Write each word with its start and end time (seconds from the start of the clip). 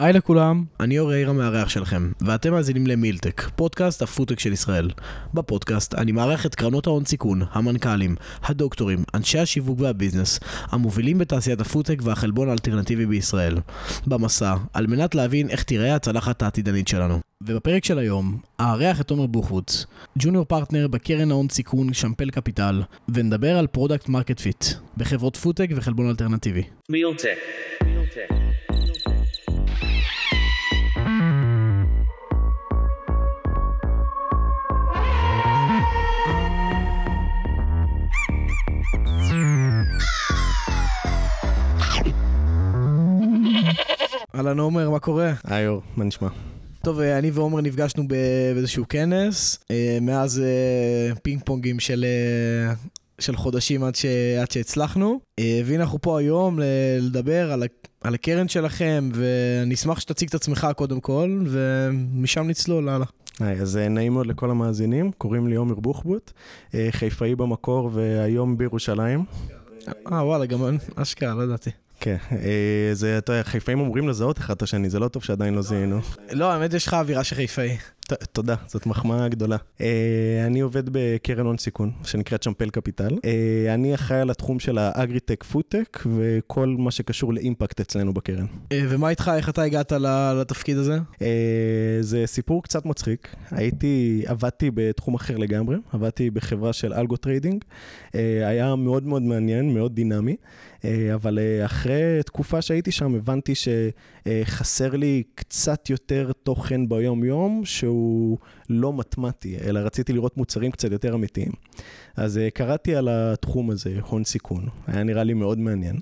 היי 0.00 0.12
לכולם, 0.12 0.64
אני 0.80 0.98
אור 0.98 1.12
יאיר 1.12 1.30
המארח 1.30 1.68
שלכם, 1.68 2.12
ואתם 2.20 2.52
מאזינים 2.52 2.86
למילטק, 2.86 3.42
פודקאסט 3.56 4.02
הפודטק 4.02 4.40
של 4.40 4.52
ישראל. 4.52 4.90
בפודקאסט 5.34 5.94
אני 5.94 6.12
מארח 6.12 6.46
את 6.46 6.54
קרנות 6.54 6.86
ההון 6.86 7.04
סיכון, 7.04 7.42
המנכ"לים, 7.52 8.16
הדוקטורים, 8.42 9.04
אנשי 9.14 9.38
השיווק 9.38 9.80
והביזנס, 9.80 10.40
המובילים 10.70 11.18
בתעשיית 11.18 11.60
הפודטק 11.60 11.98
והחלבון 12.02 12.48
האלטרנטיבי 12.48 13.06
בישראל. 13.06 13.56
במסע, 14.06 14.54
על 14.72 14.86
מנת 14.86 15.14
להבין 15.14 15.50
איך 15.50 15.62
תיראה 15.62 15.94
הצלחת 15.94 16.42
העתידנית 16.42 16.88
שלנו. 16.88 17.20
ובפרק 17.42 17.84
של 17.84 17.98
היום, 17.98 18.38
אארח 18.60 19.00
את 19.00 19.10
עומר 19.10 19.26
בוחבוץ, 19.26 19.86
junior 20.18 20.44
partner 20.44 20.88
בקרן 20.88 21.30
ההון 21.30 21.48
סיכון 21.48 21.92
Champel 21.92 22.30
Capital, 22.30 22.82
ונדבר 23.08 23.58
על 23.58 23.66
product 23.66 24.08
market 24.08 24.40
fit, 24.40 24.64
בחברות 24.96 25.36
פודטק 25.36 25.68
וחלבון 25.76 26.08
אלטרנטיבי. 26.08 26.62
Realtek. 26.92 27.38
Realtek. 27.82 28.34
אהלן 44.34 44.58
עומר, 44.58 44.90
מה 44.90 44.98
קורה? 44.98 45.32
היי 45.44 45.66
אור, 45.68 45.82
מה 45.96 46.04
נשמע? 46.04 46.28
טוב, 46.84 47.00
אה, 47.00 47.18
אני 47.18 47.30
ועומר 47.30 47.60
נפגשנו 47.60 48.08
באיזשהו 48.08 48.84
כנס, 48.88 49.58
אה, 49.70 49.98
מאז 50.00 50.40
אה, 50.44 51.14
פינג 51.22 51.42
פונגים 51.44 51.80
של, 51.80 52.04
של 53.18 53.36
חודשים 53.36 53.84
עד, 53.84 53.94
ש, 53.94 54.04
עד 54.42 54.50
שהצלחנו. 54.50 55.20
והנה 55.64 55.82
אנחנו 55.82 56.00
פה 56.02 56.18
היום 56.18 56.58
לדבר 57.00 57.52
על, 57.52 57.62
ה- 57.62 57.66
על 58.00 58.14
הקרן 58.14 58.48
שלכם, 58.48 59.10
ואני 59.14 59.74
אשמח 59.74 60.00
שתציג 60.00 60.28
את 60.28 60.34
עצמך 60.34 60.66
קודם 60.76 61.00
כל, 61.00 61.44
ומשם 61.46 62.42
נצלול 62.48 62.88
הלאה. 62.88 63.06
היי, 63.40 63.60
אז 63.60 63.76
נעים 63.76 64.12
מאוד 64.12 64.26
לכל 64.26 64.50
המאזינים, 64.50 65.12
קוראים 65.18 65.46
לי 65.48 65.54
עומר 65.54 65.74
בוחבוט, 65.74 66.32
חיפאי 66.90 67.34
במקור 67.34 67.90
והיום 67.92 68.58
בירושלים. 68.58 69.24
אה, 70.12 70.24
וואלה, 70.26 70.46
גם 70.46 70.76
אשכרה, 70.96 71.34
לא 71.34 71.42
ידעתי. 71.42 71.70
כן, 72.00 72.16
אה, 72.32 72.90
זה, 72.92 73.18
אתה 73.18 73.32
יודע, 73.32 73.42
חיפאים 73.42 73.80
אמורים 73.80 74.08
לזהות 74.08 74.38
אחד 74.38 74.54
את 74.54 74.62
השני, 74.62 74.90
זה 74.90 74.98
לא 74.98 75.08
טוב 75.08 75.22
שעדיין 75.24 75.54
לא 75.54 75.62
זיהינו. 75.62 76.00
לא, 76.32 76.52
האמת 76.52 76.74
יש 76.74 76.86
לך 76.86 76.94
אווירה 76.94 77.24
של 77.24 77.36
חיפאי. 77.36 77.76
תודה, 78.32 78.54
זאת 78.66 78.86
מחמאה 78.86 79.28
גדולה. 79.28 79.56
אה, 79.80 80.44
אני 80.46 80.60
עובד 80.60 80.82
בקרן 80.92 81.46
הון 81.46 81.58
סיכון, 81.58 81.90
שנקראת 82.04 82.42
Champel 82.42 82.70
Capital. 82.70 83.18
אה, 83.24 83.74
אני 83.74 83.94
אחראי 83.94 84.20
על 84.20 84.30
התחום 84.30 84.60
של 84.60 84.78
האגריטק 84.78 85.44
פודטק 85.44 85.98
וכל 86.16 86.74
מה 86.78 86.90
שקשור 86.90 87.34
לאימפקט 87.34 87.80
אצלנו 87.80 88.14
בקרן. 88.14 88.46
ומה 88.74 89.10
איתך, 89.10 89.30
איך 89.36 89.48
אתה 89.48 89.62
הגעת 89.62 89.92
לתפקיד 90.40 90.76
הזה? 90.76 90.98
זה 92.00 92.22
סיפור 92.26 92.62
קצת 92.62 92.86
מצחיק. 92.86 93.34
הייתי, 93.50 94.22
עבדתי 94.26 94.70
בתחום 94.74 95.14
אחר 95.14 95.36
לגמרי, 95.36 95.76
עבדתי 95.92 96.30
בחברה 96.30 96.72
של 96.72 96.92
algo 96.92 97.16
trading. 97.16 97.64
היה 98.46 98.74
מאוד 98.74 99.06
מאוד 99.06 99.22
מעניין, 99.22 99.74
מאוד 99.74 99.94
דינמי, 99.94 100.36
אבל 101.14 101.38
אה, 101.38 101.64
אחרי 101.64 102.22
תקופה 102.26 102.62
שהייתי 102.62 102.92
שם 102.92 103.14
הבנתי 103.14 103.52
שחסר 103.54 104.96
לי 104.96 105.22
קצת 105.34 105.90
יותר 105.90 106.30
תוכן 106.42 106.88
ביום-יום, 106.88 107.62
שהוא 107.64 108.38
לא 108.70 108.92
מתמטי, 108.92 109.56
אלא 109.64 109.80
רציתי 109.80 110.12
לראות 110.12 110.36
מוצרים 110.36 110.70
קצת 110.70 110.92
יותר 110.92 111.14
אמיתיים. 111.14 111.52
אז 112.16 112.38
אה, 112.38 112.50
קראתי 112.50 112.96
על 112.96 113.08
התחום 113.10 113.70
הזה, 113.70 113.98
הון 114.08 114.24
סיכון, 114.24 114.68
היה 114.86 115.02
נראה 115.02 115.24
לי 115.24 115.34
מאוד 115.34 115.58
מעניין. 115.58 115.96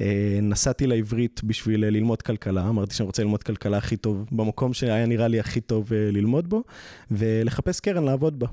אה, 0.00 0.38
נסעתי 0.42 0.86
לעברית 0.86 1.40
בשביל 1.44 1.84
אה, 1.84 1.90
ללמוד 1.90 2.22
כלכלה, 2.22 2.68
אמרתי 2.68 2.94
שאני 2.94 3.06
רוצה 3.06 3.22
ללמוד 3.22 3.42
כלכלה 3.42 3.76
הכי 3.76 3.96
טוב, 3.96 4.26
במקום 4.32 4.72
שהיה 4.72 5.06
נראה 5.06 5.28
לי 5.28 5.40
הכי 5.40 5.60
טוב 5.60 5.92
אה, 5.92 6.10
ללמוד 6.12 6.48
בו, 6.48 6.62
ולחפש 7.10 7.80
קרן 7.80 8.04
לעבוד 8.04 8.38
בה. 8.38 8.46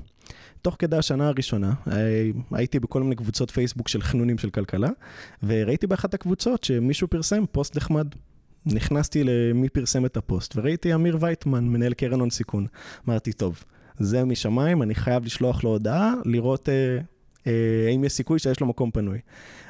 תוך 0.62 0.76
כדי 0.78 0.96
השנה 0.96 1.28
הראשונה, 1.28 1.72
אה, 1.90 2.30
הייתי 2.52 2.80
בכל 2.80 3.02
מיני 3.02 3.16
קבוצות 3.16 3.50
פייסבוק 3.50 3.88
של 3.88 4.02
חנונים 4.02 4.38
של 4.38 4.50
כלכלה, 4.50 4.88
וראיתי 5.42 5.86
באחת 5.86 6.14
הקבוצות 6.14 6.64
שמישהו 6.64 7.08
פרסם 7.08 7.44
פוסט 7.52 7.76
נחמד. 7.76 8.06
נכנסתי 8.66 9.24
למי 9.24 9.68
פרסם 9.68 10.06
את 10.06 10.16
הפוסט, 10.16 10.56
וראיתי 10.56 10.94
אמיר 10.94 11.16
וייטמן, 11.20 11.64
מנהל 11.64 11.94
קרן 11.94 12.20
הון 12.20 12.30
סיכון. 12.30 12.66
אמרתי, 13.08 13.32
טוב, 13.32 13.64
זה 13.98 14.24
משמיים, 14.24 14.82
אני 14.82 14.94
חייב 14.94 15.24
לשלוח 15.24 15.64
לו 15.64 15.70
הודעה, 15.70 16.14
לראות 16.24 16.68
אה, 16.68 16.98
אה, 17.46 17.86
האם 17.88 18.04
יש 18.04 18.12
סיכוי 18.12 18.38
שיש 18.38 18.60
לו 18.60 18.66
מקום 18.66 18.90
פנוי. 18.90 19.18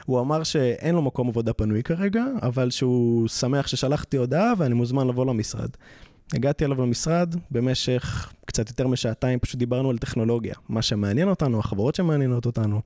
הוא 0.07 0.21
אמר 0.21 0.43
שאין 0.43 0.95
לו 0.95 1.03
מקום 1.03 1.29
עבודה 1.29 1.53
פנוי 1.53 1.83
כרגע, 1.83 2.25
אבל 2.43 2.71
שהוא 2.71 3.29
שמח 3.29 3.67
ששלחתי 3.67 4.17
הודעה 4.17 4.53
ואני 4.59 4.75
מוזמן 4.75 5.09
לבוא 5.09 5.27
למשרד. 5.27 5.71
הגעתי 6.33 6.65
אליו 6.65 6.83
למשרד, 6.83 7.35
במשך 7.51 8.33
קצת 8.51 8.69
יותר 8.69 8.87
משעתיים 8.87 9.39
פשוט 9.39 9.59
דיברנו 9.59 9.91
על 9.91 9.99
טכנולוגיה, 9.99 10.55
מה 10.69 10.83
שמעניין 10.83 11.29
אותנו, 11.29 11.59
החברות 11.59 11.95
שמעניינות 11.95 12.47
אותנו. 12.47 12.81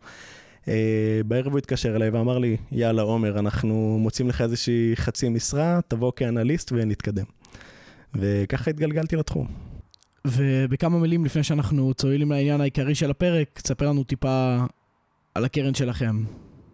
Uh, 0.64 0.66
בערב 1.26 1.52
הוא 1.52 1.58
התקשר 1.58 1.96
אליי 1.96 2.10
ואמר 2.10 2.38
לי, 2.38 2.56
יאללה 2.72 3.02
עומר, 3.02 3.38
אנחנו 3.38 3.98
מוצאים 4.00 4.28
לך 4.28 4.40
איזושהי 4.40 4.92
חצי 4.94 5.28
משרה, 5.28 5.80
תבוא 5.88 6.12
כאנליסט 6.16 6.72
ונתקדם. 6.72 7.24
וככה 8.14 8.70
התגלגלתי 8.70 9.16
לתחום. 9.16 9.46
ובכמה 10.26 10.98
מילים 10.98 11.24
לפני 11.24 11.42
שאנחנו 11.42 11.94
צוללים 11.94 12.30
לעניין 12.30 12.60
העיקרי 12.60 12.94
של 12.94 13.10
הפרק, 13.10 13.60
תספר 13.62 13.88
לנו 13.88 14.04
טיפה 14.04 14.56
על 15.34 15.44
הקרן 15.44 15.74
שלכם. 15.74 16.24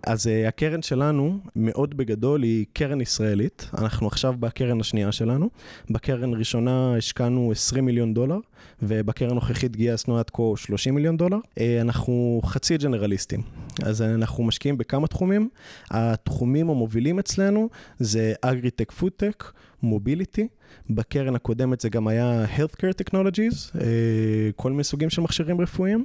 אז 0.06 0.26
uh, 0.26 0.48
הקרן 0.48 0.82
שלנו, 0.82 1.38
מאוד 1.56 1.96
בגדול, 1.96 2.42
היא 2.42 2.66
קרן 2.72 3.00
ישראלית. 3.00 3.70
אנחנו 3.78 4.06
עכשיו 4.06 4.34
בקרן 4.40 4.80
השנייה 4.80 5.12
שלנו. 5.12 5.50
בקרן 5.90 6.34
ראשונה 6.34 6.96
השקענו 6.96 7.52
20 7.52 7.84
מיליון 7.84 8.14
דולר, 8.14 8.38
ובקרן 8.82 9.30
הנוכחית 9.30 9.76
גייסנו 9.76 10.18
עד 10.18 10.30
כה 10.30 10.42
30 10.56 10.94
מיליון 10.94 11.16
דולר. 11.16 11.36
Uh, 11.36 11.60
אנחנו 11.80 12.40
חצי 12.44 12.76
ג'נרליסטים, 12.76 13.42
אז 13.82 14.02
אנחנו 14.02 14.44
משקיעים 14.44 14.78
בכמה 14.78 15.06
תחומים. 15.06 15.48
התחומים 15.90 16.70
המובילים 16.70 17.18
אצלנו 17.18 17.68
זה 17.98 18.32
אגריטק 18.42 18.92
פודטק, 18.92 19.44
mobility. 19.82 20.48
בקרן 20.90 21.34
הקודמת 21.34 21.80
זה 21.80 21.88
גם 21.88 22.08
היה 22.08 22.44
Healthcare 22.56 23.02
Technologies, 23.02 23.80
אה, 23.80 24.50
כל 24.56 24.70
מיני 24.70 24.84
סוגים 24.84 25.10
של 25.10 25.22
מכשירים 25.22 25.60
רפואיים, 25.60 26.04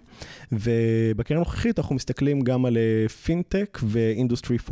ובקרן 0.52 1.38
הנוכחית 1.38 1.80
אנחנו 1.80 1.96
מסתכלים 1.96 2.42
גם 2.42 2.66
על 2.66 2.78
פינטק 3.24 3.80
ו 3.84 3.92
industry 3.92 4.58
4.0. 4.58 4.72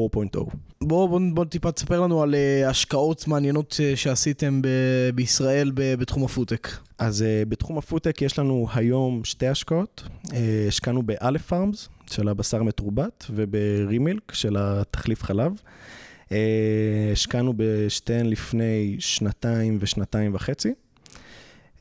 בואו 0.81 1.07
בוא, 1.07 1.19
בוא 1.33 1.45
טיפה 1.45 1.71
תספר 1.71 2.01
לנו 2.01 2.23
על 2.23 2.33
אה, 2.33 2.69
השקעות 2.69 3.27
מעניינות 3.27 3.71
אה, 3.71 3.97
שעשיתם 3.97 4.61
ב- 4.61 5.09
בישראל 5.15 5.71
ב- 5.73 5.95
בתחום 5.95 6.23
הפודטק. 6.23 6.67
אז 6.97 7.25
בתחום 7.47 7.77
הפודטק 7.77 8.21
יש 8.21 8.39
לנו 8.39 8.67
היום 8.73 9.23
שתי 9.23 9.47
השקעות. 9.47 10.03
השקענו 10.67 11.03
ב 11.03 11.10
Aleph 11.10 11.41
Farms 11.41 11.89
של 12.11 12.27
הבשר 12.27 12.59
המתורבת 12.59 13.25
וב 13.29 13.55
Remilk 13.55 14.31
של 14.31 14.55
התחליף 14.59 15.23
חלב. 15.23 15.51
אה, 16.33 16.35
השקענו 17.11 17.53
בשתיהן 17.57 18.25
לפני 18.25 18.95
שנתיים 18.99 19.77
ושנתיים 19.79 20.35
וחצי. 20.35 20.73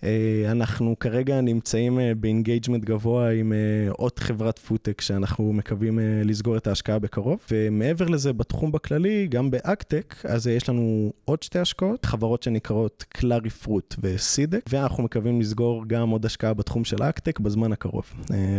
אה, 0.01 0.05
אנחנו 0.51 0.97
כרגע 1.01 1.41
נמצאים 1.41 1.99
אה, 1.99 2.03
ב 2.17 2.23
engagement 2.23 2.85
גבוה 2.85 3.31
עם 3.31 3.53
עוד 3.91 4.19
חברת 4.19 4.59
פודטק 4.59 5.01
שאנחנו 5.01 5.53
מקווים 5.53 5.99
לסגור 6.25 6.57
את 6.57 6.67
ההשקעה 6.67 6.99
בקרוב. 6.99 7.41
ומעבר 7.51 8.05
לזה, 8.05 8.33
בתחום 8.33 8.73
בכללי, 8.73 9.27
גם 9.27 9.51
באגטק, 9.51 10.15
אז 10.25 10.47
יש 10.47 10.69
לנו 10.69 11.13
עוד 11.25 11.43
שתי 11.43 11.59
השקעות, 11.59 12.07
חברות 12.07 12.43
שנקראות 12.43 13.05
Clarifruit 13.09 13.51
ו 13.51 13.95
SeedX, 14.03 14.61
ואנחנו 14.69 15.03
מקווים 15.03 15.41
לסגור 15.41 15.85
גם 15.87 16.11
עוד 16.11 16.27
השקעה 16.27 16.55
בתחום 16.55 16.85
של 16.85 17.03
אגטק 17.03 17.41
בזמן 17.41 17.73
הקרוב. 17.73 18.13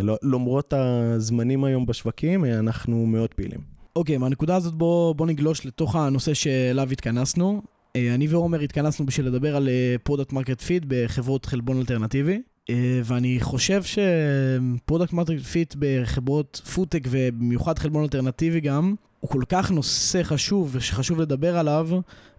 לא- 0.04 0.18
למרות 0.24 0.74
הזמנים 0.74 1.64
היום 1.64 1.86
בשווקים, 1.86 2.46
אנחנו 2.46 3.06
מאוד 3.06 3.34
פעילים. 3.34 3.73
אוקיי, 3.96 4.18
מהנקודה 4.18 4.56
הזאת 4.56 4.74
בואו 4.74 5.14
בוא 5.14 5.28
נגלוש 5.28 5.66
לתוך 5.66 5.96
הנושא 5.96 6.34
שאליו 6.34 6.92
התכנסנו. 6.92 7.62
אה, 7.96 8.16
אני 8.16 8.28
ועומר 8.28 8.60
התכנסנו 8.60 9.06
בשביל 9.06 9.28
לדבר 9.28 9.56
על 9.56 9.70
product 10.04 10.34
market 10.34 10.62
fit 10.62 10.84
בחברות 10.88 11.46
חלבון 11.46 11.78
אלטרנטיבי. 11.78 12.42
אה, 12.70 13.02
ואני 13.04 13.38
חושב 13.42 13.82
ש 13.84 14.12
product 14.12 15.14
market 15.14 15.44
fit 15.44 15.76
בחברות 15.80 16.62
פודטק 16.74 17.04
ובמיוחד 17.10 17.80
חלבון 17.80 18.04
אלטרנטיבי 18.04 18.60
גם, 18.60 18.96
הוא 19.20 19.30
כל 19.30 19.44
כך 19.50 19.72
נושא 19.72 20.24
חשוב 20.24 20.70
ושחשוב 20.74 21.22
לדבר 21.22 21.58
עליו, 21.58 21.90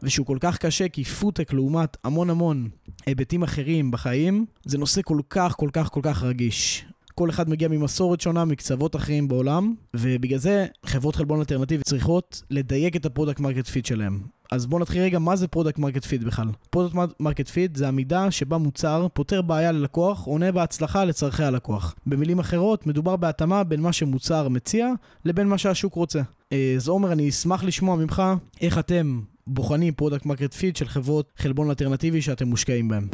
ושהוא 0.03 0.27
כל 0.27 0.39
כך 0.41 0.59
קשה 0.59 0.89
כי 0.89 1.05
פודטק 1.05 1.53
לעומת 1.53 1.97
המון 2.05 2.31
המון 2.31 2.69
היבטים 3.07 3.43
אחרים 3.43 3.91
בחיים, 3.91 4.47
זה 4.65 4.79
נושא 4.79 5.01
כל 5.05 5.19
כך 5.31 5.55
כל 5.57 5.69
כך 5.73 5.91
כל 5.91 6.01
כך 6.03 6.23
רגיש. 6.23 6.85
כל 7.15 7.31
אחד 7.31 7.49
מגיע 7.49 7.69
ממסורת 7.69 8.21
שונה, 8.21 8.45
מקצוות 8.45 8.97
אחרים 8.97 9.29
בעולם, 9.29 9.75
ובגלל 9.95 10.39
זה 10.39 10.67
חברות 10.87 11.17
חלבון 11.17 11.39
אלטרנטיבי 11.39 11.83
צריכות 11.83 12.43
לדייק 12.51 12.97
את 12.97 13.07
ה 13.07 13.11
product 13.11 13.41
market 13.41 13.67
fit 13.67 13.87
שלהם. 13.87 14.21
אז 14.53 14.67
בואו 14.67 14.81
נתחיל 14.81 15.03
רגע, 15.03 15.19
מה 15.19 15.37
זה 15.37 15.49
product 15.49 15.79
market 15.79 16.05
fit 16.05 16.23
בכלל? 16.23 16.49
product 16.71 16.97
market 17.21 17.49
fit 17.49 17.77
זה 17.77 17.89
המידה 17.89 18.31
שבה 18.31 18.59
מוצר 18.59 19.07
פותר 19.13 19.43
בעיה 19.43 19.73
ללקוח, 19.73 20.25
עונה 20.25 20.53
בהצלחה 20.53 21.05
לצורכי 21.05 21.45
הלקוח. 21.45 21.95
במילים 22.07 22.39
אחרות, 22.39 22.87
מדובר 22.87 23.17
בהתאמה 23.17 23.65
בין 23.65 23.81
מה 23.81 23.93
שמוצר 23.93 24.49
מציע 24.49 24.93
לבין 25.25 25.49
מה 25.49 25.59
שהשוק 25.59 25.95
רוצה. 25.95 26.21
אה, 26.53 26.75
אז 26.77 26.89
עומר, 26.89 27.13
אני 27.13 27.29
אשמח 27.29 27.65
לשמוע 27.65 27.97
ממך 27.97 28.23
איך 28.61 28.79
אתם 28.79 29.21
בוחנים 29.47 29.95
product 29.95 30.27
market 30.27 30.55
fit 30.55 30.77
של 30.77 30.89
חברות 30.89 31.33
חלבון 31.37 31.69
אלטרנטיבי 31.69 32.23
שאתם 32.23 32.49
מושקעים 32.49 32.89
בהם? 32.89 33.09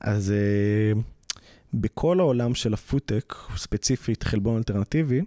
אז 0.00 0.30
אה, 0.30 1.00
בכל 1.74 2.20
העולם 2.20 2.54
של 2.54 2.74
הפודטק, 2.74 3.34
ספציפית 3.56 4.22
חלבון 4.22 4.56
אלטרנטיבי, 4.56 5.20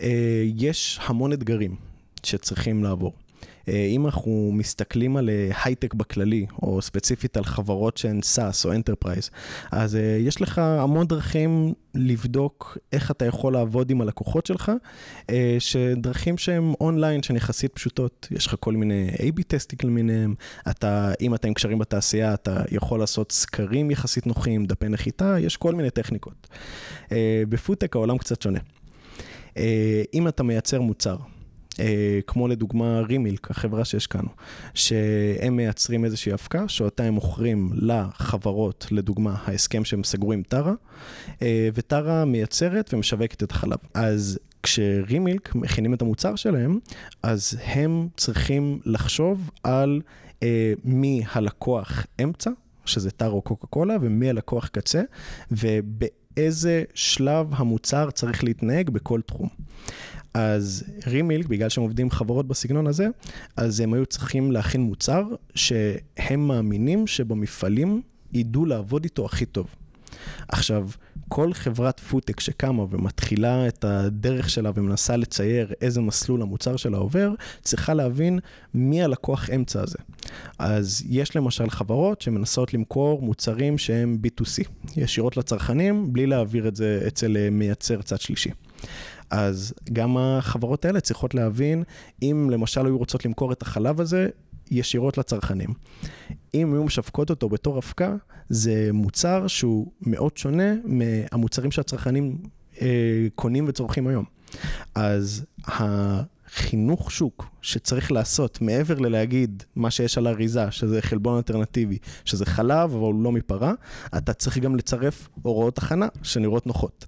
אה, 0.00 0.42
יש 0.56 1.00
המון 1.02 1.32
אתגרים 1.32 1.76
שצריכים 2.22 2.84
לעבור. 2.84 3.12
אה, 3.68 3.86
אם 3.86 4.06
אנחנו 4.06 4.50
מסתכלים 4.52 5.16
על 5.16 5.28
אה, 5.28 5.50
הייטק 5.64 5.94
בכללי, 5.94 6.46
או 6.62 6.82
ספציפית 6.82 7.36
על 7.36 7.44
חברות 7.44 7.96
שהן 7.96 8.20
SaaS 8.20 8.64
או 8.64 8.72
Enterprise, 8.72 9.30
אז 9.72 9.96
אה, 9.96 10.18
יש 10.20 10.42
לך 10.42 10.58
המון 10.58 11.06
דרכים 11.06 11.72
לבדוק 11.94 12.78
איך 12.92 13.10
אתה 13.10 13.24
יכול 13.24 13.52
לעבוד 13.52 13.90
עם 13.90 14.00
הלקוחות 14.00 14.46
שלך, 14.46 14.72
שדרכים 15.58 16.38
שהן 16.38 16.72
אונליין, 16.80 17.22
שהן 17.22 17.36
יחסית 17.36 17.72
פשוטות. 17.72 18.28
יש 18.30 18.46
לך 18.46 18.54
כל 18.60 18.72
מיני 18.72 19.10
A-B 19.12 19.42
טסטים 19.46 19.78
למיניהם, 19.84 20.34
אתה, 20.70 21.12
אם 21.20 21.34
אתה 21.34 21.48
עם 21.48 21.54
קשרים 21.54 21.78
בתעשייה, 21.78 22.34
אתה 22.34 22.62
יכול 22.70 23.00
לעשות 23.00 23.32
סקרים 23.32 23.90
יחסית 23.90 24.26
נוחים, 24.26 24.66
דפי 24.66 24.88
נחיתה, 24.88 25.36
יש 25.40 25.56
כל 25.56 25.74
מיני 25.74 25.90
טכניקות. 25.90 26.48
בפודטק 27.48 27.96
העולם 27.96 28.18
קצת 28.18 28.42
שונה. 28.42 28.58
אם 30.14 30.28
אתה 30.28 30.42
מייצר 30.42 30.80
מוצר, 30.80 31.16
כמו 32.26 32.48
לדוגמה 32.48 33.00
רימילק, 33.00 33.50
החברה 33.50 33.84
שהשקענו, 33.84 34.28
שהם 34.74 35.56
מייצרים 35.56 36.04
איזושהי 36.04 36.32
אבקה, 36.32 36.68
שאותה 36.68 37.04
הם 37.04 37.14
מוכרים 37.14 37.70
לחברות, 37.74 38.86
לדוגמה, 38.90 39.34
ההסכם 39.44 39.84
שהם 39.84 40.04
סגרו 40.04 40.32
עם 40.32 40.42
טרה, 40.42 40.72
אה, 41.42 41.68
וטרה 41.74 42.24
מייצרת 42.24 42.94
ומשווקת 42.94 43.42
את 43.42 43.50
החלב. 43.50 43.78
אז 43.94 44.38
כשרימילק 44.62 45.54
מכינים 45.54 45.94
את 45.94 46.02
המוצר 46.02 46.36
שלהם, 46.36 46.78
אז 47.22 47.58
הם 47.64 48.08
צריכים 48.16 48.80
לחשוב 48.84 49.50
על 49.62 50.00
אה, 50.42 50.72
מי 50.84 51.22
הלקוח 51.32 52.06
אמצע, 52.22 52.50
שזה 52.84 53.10
טרה 53.10 53.28
או 53.28 53.42
קוקה 53.42 53.66
קולה, 53.66 53.96
ומי 54.00 54.30
הלקוח 54.30 54.68
קצה, 54.68 55.02
ובאיזה 55.50 56.84
שלב 56.94 57.46
המוצר 57.50 58.10
צריך 58.10 58.44
להתנהג 58.44 58.90
בכל 58.90 59.20
תחום. 59.20 59.48
אז 60.36 60.84
רימילק, 61.06 61.46
בגלל 61.46 61.68
שהם 61.68 61.82
עובדים 61.82 62.10
חברות 62.10 62.48
בסגנון 62.48 62.86
הזה, 62.86 63.08
אז 63.56 63.80
הם 63.80 63.94
היו 63.94 64.06
צריכים 64.06 64.52
להכין 64.52 64.80
מוצר 64.80 65.24
שהם 65.54 66.48
מאמינים 66.48 67.06
שבמפעלים 67.06 68.02
ידעו 68.32 68.66
לעבוד 68.66 69.04
איתו 69.04 69.24
הכי 69.24 69.46
טוב. 69.46 69.66
עכשיו, 70.48 70.88
כל 71.28 71.52
חברת 71.52 72.00
פודטק 72.00 72.40
שקמה 72.40 72.84
ומתחילה 72.90 73.68
את 73.68 73.84
הדרך 73.84 74.50
שלה 74.50 74.70
ומנסה 74.74 75.16
לצייר 75.16 75.72
איזה 75.80 76.00
מסלול 76.00 76.42
המוצר 76.42 76.76
שלה 76.76 76.98
עובר, 76.98 77.32
צריכה 77.62 77.94
להבין 77.94 78.38
מי 78.74 79.02
הלקוח 79.02 79.50
אמצע 79.50 79.82
הזה. 79.82 79.98
אז 80.58 81.02
יש 81.08 81.36
למשל 81.36 81.70
חברות 81.70 82.20
שמנסות 82.20 82.74
למכור 82.74 83.22
מוצרים 83.22 83.78
שהם 83.78 84.18
B2C, 84.26 84.68
ישירות 84.96 85.36
לצרכנים, 85.36 86.12
בלי 86.12 86.26
להעביר 86.26 86.68
את 86.68 86.76
זה 86.76 87.04
אצל 87.06 87.36
מייצר 87.50 88.02
צד 88.02 88.20
שלישי. 88.20 88.50
אז 89.30 89.74
גם 89.92 90.16
החברות 90.16 90.84
האלה 90.84 91.00
צריכות 91.00 91.34
להבין, 91.34 91.82
אם 92.22 92.48
למשל 92.50 92.86
היו 92.86 92.98
רוצות 92.98 93.24
למכור 93.24 93.52
את 93.52 93.62
החלב 93.62 94.00
הזה 94.00 94.28
ישירות 94.70 95.18
לצרכנים. 95.18 95.70
אם 96.54 96.72
היו 96.72 96.84
משווקות 96.84 97.30
אותו 97.30 97.48
בתור 97.48 97.78
אבקה, 97.78 98.16
זה 98.48 98.90
מוצר 98.92 99.46
שהוא 99.46 99.92
מאוד 100.00 100.36
שונה 100.36 100.74
מהמוצרים 100.84 101.70
שהצרכנים 101.70 102.38
אה, 102.82 103.26
קונים 103.34 103.64
וצורכים 103.68 104.06
היום. 104.06 104.24
אז 104.94 105.44
החינוך 105.64 107.10
שוק 107.10 107.46
שצריך 107.62 108.12
לעשות, 108.12 108.60
מעבר 108.60 108.98
ללהגיד 108.98 109.62
מה 109.76 109.90
שיש 109.90 110.18
על 110.18 110.26
האריזה, 110.26 110.70
שזה 110.70 111.02
חלבון 111.02 111.36
אלטרנטיבי, 111.36 111.98
שזה 112.24 112.46
חלב, 112.46 112.90
אבל 112.90 113.12
הוא 113.12 113.22
לא 113.24 113.32
מפרה, 113.32 113.72
אתה 114.16 114.32
צריך 114.32 114.58
גם 114.58 114.76
לצרף 114.76 115.28
הוראות 115.42 115.78
הכנה 115.78 116.08
שנראות 116.22 116.66
נוחות. 116.66 117.04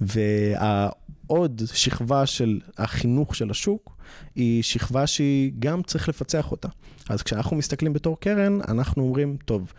וה... 0.00 0.88
עוד 1.28 1.62
שכבה 1.74 2.26
של 2.26 2.60
החינוך 2.78 3.34
של 3.34 3.50
השוק, 3.50 3.96
היא 4.34 4.62
שכבה 4.62 5.06
שהיא 5.06 5.52
גם 5.58 5.82
צריך 5.82 6.08
לפצח 6.08 6.50
אותה. 6.50 6.68
אז 7.08 7.22
כשאנחנו 7.22 7.56
מסתכלים 7.56 7.92
בתור 7.92 8.20
קרן, 8.20 8.58
אנחנו 8.68 9.02
אומרים, 9.02 9.36
טוב, 9.44 9.72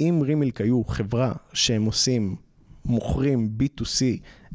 אם 0.00 0.20
רימילק 0.24 0.60
היו 0.60 0.84
חברה 0.84 1.32
שהם 1.52 1.84
עושים, 1.84 2.36
מוכרים 2.84 3.50
B2C 3.60 4.02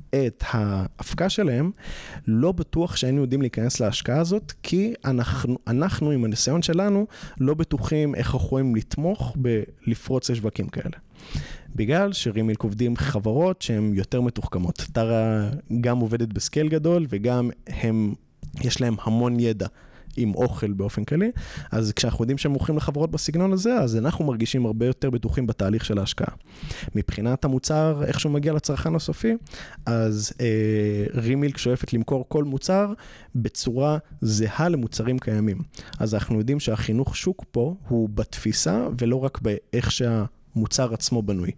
את 0.10 0.44
ההפקה 0.48 1.30
שלהם, 1.30 1.72
לא 2.28 2.52
בטוח 2.52 2.96
שהיינו 2.96 3.22
יודעים 3.22 3.42
להיכנס 3.42 3.80
להשקעה 3.80 4.20
הזאת, 4.20 4.54
כי 4.64 4.94
אנחנו, 5.06 5.58
אנחנו 5.68 6.12
עם 6.12 6.26
הניסיון 6.26 6.62
שלנו, 6.62 7.08
לא 7.40 7.54
בטוחים 7.54 8.16
איך 8.16 8.26
אנחנו 8.26 8.40
יכולים 8.40 8.76
לתמוך 8.76 9.38
בלפרוץ 9.40 10.30
לשווקים 10.30 10.70
כאלה. 10.70 10.98
בגלל 11.78 12.14
שרימילק 12.14 12.64
עובדים 12.64 12.96
חברות 12.96 13.62
שהן 13.62 13.94
יותר 13.94 14.22
מתוחכמות. 14.22 14.86
טרה 14.92 15.50
גם 15.82 16.00
עובדת 16.00 16.28
בסקייל 16.34 16.68
גדול 16.70 17.06
וגם 17.10 17.50
הם, 17.68 18.14
יש 18.62 18.82
להם 18.82 18.96
המון 19.04 19.40
ידע. 19.40 19.68
עם 20.20 20.36
אוכל 20.36 20.74
באופן 20.74 21.04
כללי, 21.04 21.32
אז 21.72 21.94
כשאנחנו 21.96 22.24
יודעים 22.24 22.38
שהם 22.38 22.52
מוכרים 22.52 22.78
לחברות 22.78 23.12
בסגנון 23.12 23.54
הזה, 23.54 23.74
אז 23.74 23.98
אנחנו 23.98 24.26
מרגישים 24.26 24.66
הרבה 24.66 24.86
יותר 24.86 25.10
בטוחים 25.10 25.48
בתהליך 25.48 25.86
של 25.86 26.00
ההשקעה. 26.00 26.36
מבחינת 26.96 27.46
המוצר, 27.46 28.04
איך 28.06 28.20
שהוא 28.20 28.32
מגיע 28.32 28.54
לצרכן 28.54 28.96
הסופי, 28.96 29.34
אז 29.86 30.34
אה, 30.42 31.06
רימילק 31.14 31.58
שואפת 31.58 31.94
למכור 31.94 32.26
כל 32.28 32.44
מוצר 32.44 32.94
בצורה 33.36 33.98
זהה 34.22 34.70
למוצרים 34.70 35.20
קיימים. 35.20 35.58
אז 36.00 36.14
אנחנו 36.14 36.40
יודעים 36.40 36.60
שהחינוך 36.60 37.16
שוק 37.16 37.46
פה 37.52 37.76
הוא 37.88 38.10
בתפיסה 38.10 38.88
ולא 39.00 39.24
רק 39.24 39.40
באיך 39.42 39.92
שה... 39.92 40.26
המוצר 40.58 40.94
עצמו 40.94 41.22
בנוי. 41.22 41.52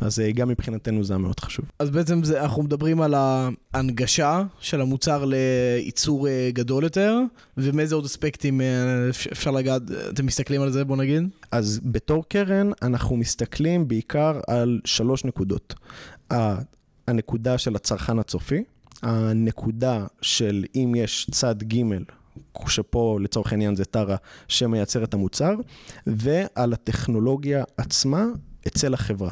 אז 0.00 0.20
אה, 0.20 0.32
גם 0.32 0.48
מבחינתנו 0.48 1.04
זה 1.04 1.12
היה 1.12 1.18
מאוד 1.18 1.40
חשוב. 1.40 1.64
אז 1.78 1.90
בעצם 1.90 2.24
זה, 2.24 2.42
אנחנו 2.42 2.62
מדברים 2.62 3.00
על 3.00 3.14
ההנגשה 3.14 4.42
של 4.60 4.80
המוצר 4.80 5.24
לייצור 5.24 6.28
אה, 6.28 6.50
גדול 6.52 6.84
יותר, 6.84 7.18
ומאיזה 7.56 7.94
עוד 7.94 8.04
אספקטים 8.04 8.60
אה, 8.60 8.66
אפשר 9.10 9.50
לגעת, 9.50 9.82
אתם 10.08 10.26
מסתכלים 10.26 10.62
על 10.62 10.72
זה 10.72 10.84
בוא 10.84 10.96
נגיד? 10.96 11.22
אז 11.50 11.80
בתור 11.84 12.24
קרן 12.28 12.70
אנחנו 12.82 13.16
מסתכלים 13.16 13.88
בעיקר 13.88 14.40
על 14.46 14.80
שלוש 14.84 15.24
נקודות. 15.24 15.74
הנקודה 17.08 17.58
של 17.58 17.76
הצרכן 17.76 18.18
הצופי, 18.18 18.64
הנקודה 19.02 20.06
של 20.22 20.64
אם 20.74 20.92
יש 20.96 21.26
צד 21.30 21.62
ג' 21.62 21.82
שפה 22.66 23.18
לצורך 23.20 23.52
העניין 23.52 23.76
זה 23.76 23.84
טרה 23.84 24.16
שמייצר 24.48 25.04
את 25.04 25.14
המוצר, 25.14 25.54
ועל 26.06 26.72
הטכנולוגיה 26.72 27.64
עצמה 27.76 28.24
אצל 28.66 28.94
החברה. 28.94 29.30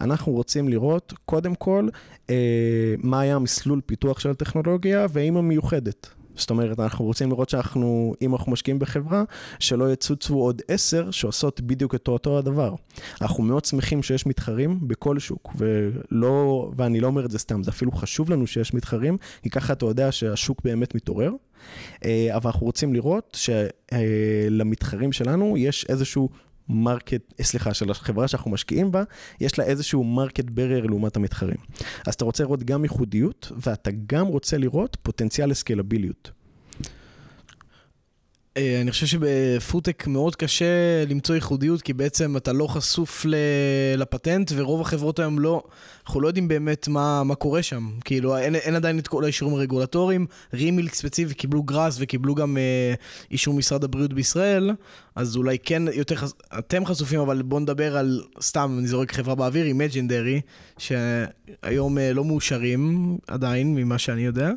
אנחנו 0.00 0.32
רוצים 0.32 0.68
לראות 0.68 1.12
קודם 1.24 1.54
כל 1.54 1.88
אה, 2.30 2.94
מה 2.98 3.20
היה 3.20 3.38
מסלול 3.38 3.80
פיתוח 3.86 4.20
של 4.20 4.30
הטכנולוגיה 4.30 5.06
והאם 5.10 5.36
היא 5.36 5.44
מיוחדת. 5.44 6.19
זאת 6.36 6.50
אומרת, 6.50 6.80
אנחנו 6.80 7.04
רוצים 7.04 7.30
לראות 7.30 7.48
שאנחנו, 7.48 8.14
אם 8.22 8.34
אנחנו 8.34 8.52
משקיעים 8.52 8.78
בחברה, 8.78 9.24
שלא 9.58 9.92
יצוצו 9.92 10.34
עוד 10.34 10.62
עשר 10.68 11.10
שעושות 11.10 11.60
בדיוק 11.60 11.94
את 11.94 12.08
אותו 12.08 12.38
הדבר. 12.38 12.74
אנחנו 13.20 13.42
מאוד 13.42 13.64
שמחים 13.64 14.02
שיש 14.02 14.26
מתחרים 14.26 14.78
בכל 14.82 15.18
שוק, 15.18 15.48
ולא, 15.56 16.70
ואני 16.76 17.00
לא 17.00 17.06
אומר 17.06 17.24
את 17.24 17.30
זה 17.30 17.38
סתם, 17.38 17.62
זה 17.62 17.70
אפילו 17.70 17.92
חשוב 17.92 18.30
לנו 18.30 18.46
שיש 18.46 18.74
מתחרים, 18.74 19.16
כי 19.42 19.50
ככה 19.50 19.72
אתה 19.72 19.86
יודע 19.86 20.12
שהשוק 20.12 20.60
באמת 20.64 20.94
מתעורר. 20.94 21.32
אה, 22.04 22.28
אבל 22.36 22.50
אנחנו 22.50 22.66
רוצים 22.66 22.94
לראות 22.94 23.38
שלמתחרים 23.90 25.12
שלנו 25.12 25.56
יש 25.56 25.86
איזשהו 25.88 26.28
market, 26.70 27.34
אה, 27.40 27.44
סליחה, 27.44 27.74
של 27.74 27.90
החברה 27.90 28.28
שאנחנו 28.28 28.50
משקיעים 28.50 28.90
בה, 28.90 29.02
יש 29.40 29.58
לה 29.58 29.64
איזשהו 29.64 30.04
market 30.04 30.44
barrier 30.44 30.86
לעומת 30.86 31.16
המתחרים. 31.16 31.56
אז 32.06 32.14
אתה 32.14 32.24
רוצה 32.24 32.44
לראות 32.44 32.62
גם 32.62 32.82
ייחודיות, 32.82 33.52
ואתה 33.56 33.90
גם 34.06 34.26
רוצה 34.26 34.58
לראות 34.58 34.96
פוטנציאל 35.02 35.50
לסקלביליות. 35.50 36.30
אה, 38.56 38.80
אני 38.80 38.90
חושב 38.90 39.06
שבפודטק 39.06 40.06
מאוד 40.06 40.36
קשה 40.36 41.04
למצוא 41.08 41.34
ייחודיות, 41.34 41.82
כי 41.82 41.92
בעצם 41.92 42.36
אתה 42.36 42.52
לא 42.52 42.66
חשוף 42.66 43.26
לפטנט, 43.96 44.52
ורוב 44.56 44.80
החברות 44.80 45.18
היום 45.18 45.38
לא, 45.38 45.62
אנחנו 46.06 46.20
לא 46.20 46.28
יודעים 46.28 46.48
באמת 46.48 46.88
מה, 46.88 47.24
מה 47.24 47.34
קורה 47.34 47.62
שם. 47.62 47.90
כאילו, 48.04 48.36
אין, 48.36 48.54
אין 48.54 48.76
עדיין 48.76 48.98
את 48.98 49.08
כל 49.08 49.24
האישורים 49.24 49.54
הרגולטוריים. 49.54 50.26
רימילק 50.54 50.94
ספציפי 50.94 51.34
קיבלו 51.34 51.62
גראס 51.62 51.96
וקיבלו 52.00 52.34
גם 52.34 52.56
אה, 52.56 52.94
אישור 53.30 53.54
משרד 53.54 53.84
הבריאות 53.84 54.12
בישראל, 54.12 54.70
אז 55.14 55.36
אולי 55.36 55.58
כן 55.58 55.82
יותר, 55.92 56.14
חש... 56.16 56.30
אתם 56.58 56.86
חשופים, 56.86 57.20
אבל 57.20 57.42
בואו 57.42 57.60
נדבר 57.60 57.96
על, 57.96 58.22
סתם, 58.40 58.76
אני 58.78 58.86
זורק 58.86 59.12
חברה 59.12 59.34
באוויר, 59.34 59.64
עם 59.64 59.80
אג'נדרי, 59.80 60.40
שהיום 60.78 61.98
אה, 61.98 62.12
לא 62.12 62.24
מאושרים 62.24 63.16
עדיין, 63.26 63.74
ממה 63.74 63.98
שאני 63.98 64.22
יודע. 64.22 64.50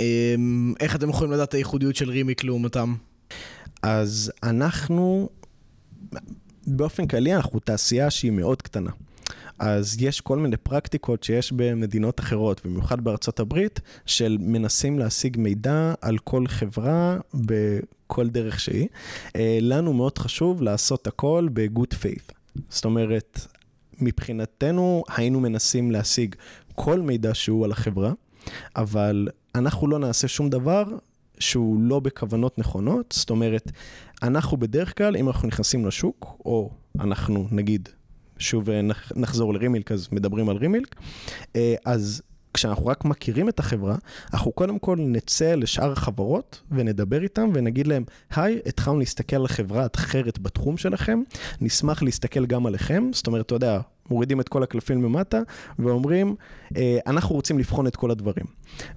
אמ, 0.00 0.74
איך 0.80 0.96
אתם 0.96 1.08
יכולים 1.08 1.32
לדעת 1.32 1.48
את 1.48 1.54
הייחודיות 1.54 1.96
של 1.96 2.10
רימיק 2.10 2.44
לעומתם? 2.44 2.94
אז 3.82 4.32
אנחנו, 4.42 5.28
באופן 6.66 7.06
כללי, 7.06 7.34
אנחנו 7.34 7.60
תעשייה 7.60 8.10
שהיא 8.10 8.30
מאוד 8.30 8.62
קטנה. 8.62 8.90
אז 9.58 9.96
יש 10.00 10.20
כל 10.20 10.38
מיני 10.38 10.56
פרקטיקות 10.56 11.22
שיש 11.22 11.52
במדינות 11.52 12.20
אחרות, 12.20 12.66
במיוחד 12.66 13.00
בארצות 13.04 13.40
הברית, 13.40 13.80
של 14.06 14.36
מנסים 14.40 14.98
להשיג 14.98 15.36
מידע 15.38 15.94
על 16.00 16.18
כל 16.18 16.46
חברה 16.46 17.18
בכל 17.34 18.28
דרך 18.28 18.60
שהיא. 18.60 18.88
אה, 19.36 19.58
לנו 19.60 19.92
מאוד 19.92 20.18
חשוב 20.18 20.62
לעשות 20.62 21.06
הכל 21.06 21.48
ב-good 21.52 21.94
faith. 21.94 22.32
זאת 22.68 22.84
אומרת, 22.84 23.40
מבחינתנו 24.00 25.04
היינו 25.16 25.40
מנסים 25.40 25.90
להשיג 25.90 26.34
כל 26.74 27.00
מידע 27.00 27.34
שהוא 27.34 27.64
על 27.64 27.72
החברה, 27.72 28.12
אבל 28.76 29.28
אנחנו 29.54 29.88
לא 29.88 29.98
נעשה 29.98 30.28
שום 30.28 30.50
דבר 30.50 30.84
שהוא 31.38 31.80
לא 31.80 32.00
בכוונות 32.00 32.58
נכונות, 32.58 33.14
זאת 33.18 33.30
אומרת, 33.30 33.72
אנחנו 34.22 34.56
בדרך 34.56 34.98
כלל, 34.98 35.16
אם 35.16 35.28
אנחנו 35.28 35.48
נכנסים 35.48 35.86
לשוק, 35.86 36.36
או 36.44 36.70
אנחנו 37.00 37.46
נגיד, 37.50 37.88
שוב 38.38 38.68
נחזור 39.16 39.54
לרימילק, 39.54 39.92
אז 39.92 40.08
מדברים 40.12 40.48
על 40.48 40.56
רימילק, 40.56 40.94
אה, 41.56 41.74
אז 41.84 42.22
כשאנחנו 42.54 42.86
רק 42.86 43.04
מכירים 43.04 43.48
את 43.48 43.58
החברה, 43.58 43.96
אנחנו 44.32 44.52
קודם 44.52 44.78
כל 44.78 44.96
נצא 45.00 45.54
לשאר 45.54 45.92
החברות 45.92 46.62
ונדבר 46.70 47.22
איתם 47.22 47.50
ונגיד 47.54 47.86
להם, 47.86 48.04
היי, 48.36 48.60
התחלנו 48.66 48.98
להסתכל 48.98 49.36
על 49.36 49.48
חברה 49.48 49.86
אחרת 49.96 50.38
בתחום 50.38 50.76
שלכם, 50.76 51.22
נשמח 51.60 52.02
להסתכל 52.02 52.46
גם 52.46 52.66
עליכם, 52.66 53.10
זאת 53.12 53.26
אומרת, 53.26 53.46
אתה 53.46 53.54
יודע, 53.54 53.80
מורידים 54.10 54.40
את 54.40 54.48
כל 54.48 54.62
הקלפים 54.62 55.02
למטה 55.02 55.40
ואומרים, 55.78 56.34
אה, 56.76 56.98
אנחנו 57.06 57.34
רוצים 57.34 57.58
לבחון 57.58 57.86
את 57.86 57.96
כל 57.96 58.10
הדברים. 58.10 58.46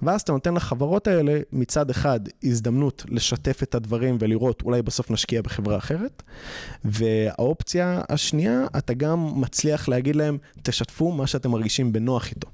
ואז 0.02 0.20
אתה 0.20 0.32
נותן 0.32 0.54
לחברות 0.54 1.06
האלה 1.06 1.40
מצד 1.52 1.90
אחד 1.90 2.20
הזדמנות 2.44 3.04
לשתף 3.08 3.62
את 3.62 3.74
הדברים 3.74 4.16
ולראות 4.20 4.62
אולי 4.62 4.82
בסוף 4.82 5.10
נשקיע 5.10 5.42
בחברה 5.42 5.76
אחרת, 5.76 6.22
והאופציה 6.84 8.00
השנייה, 8.08 8.66
אתה 8.78 8.94
גם 8.94 9.40
מצליח 9.40 9.88
להגיד 9.88 10.16
להם, 10.16 10.38
תשתפו 10.62 11.12
מה 11.12 11.26
שאתם 11.26 11.50
מרגישים 11.50 11.92
בנוח 11.92 12.30
איתו. 12.30 12.48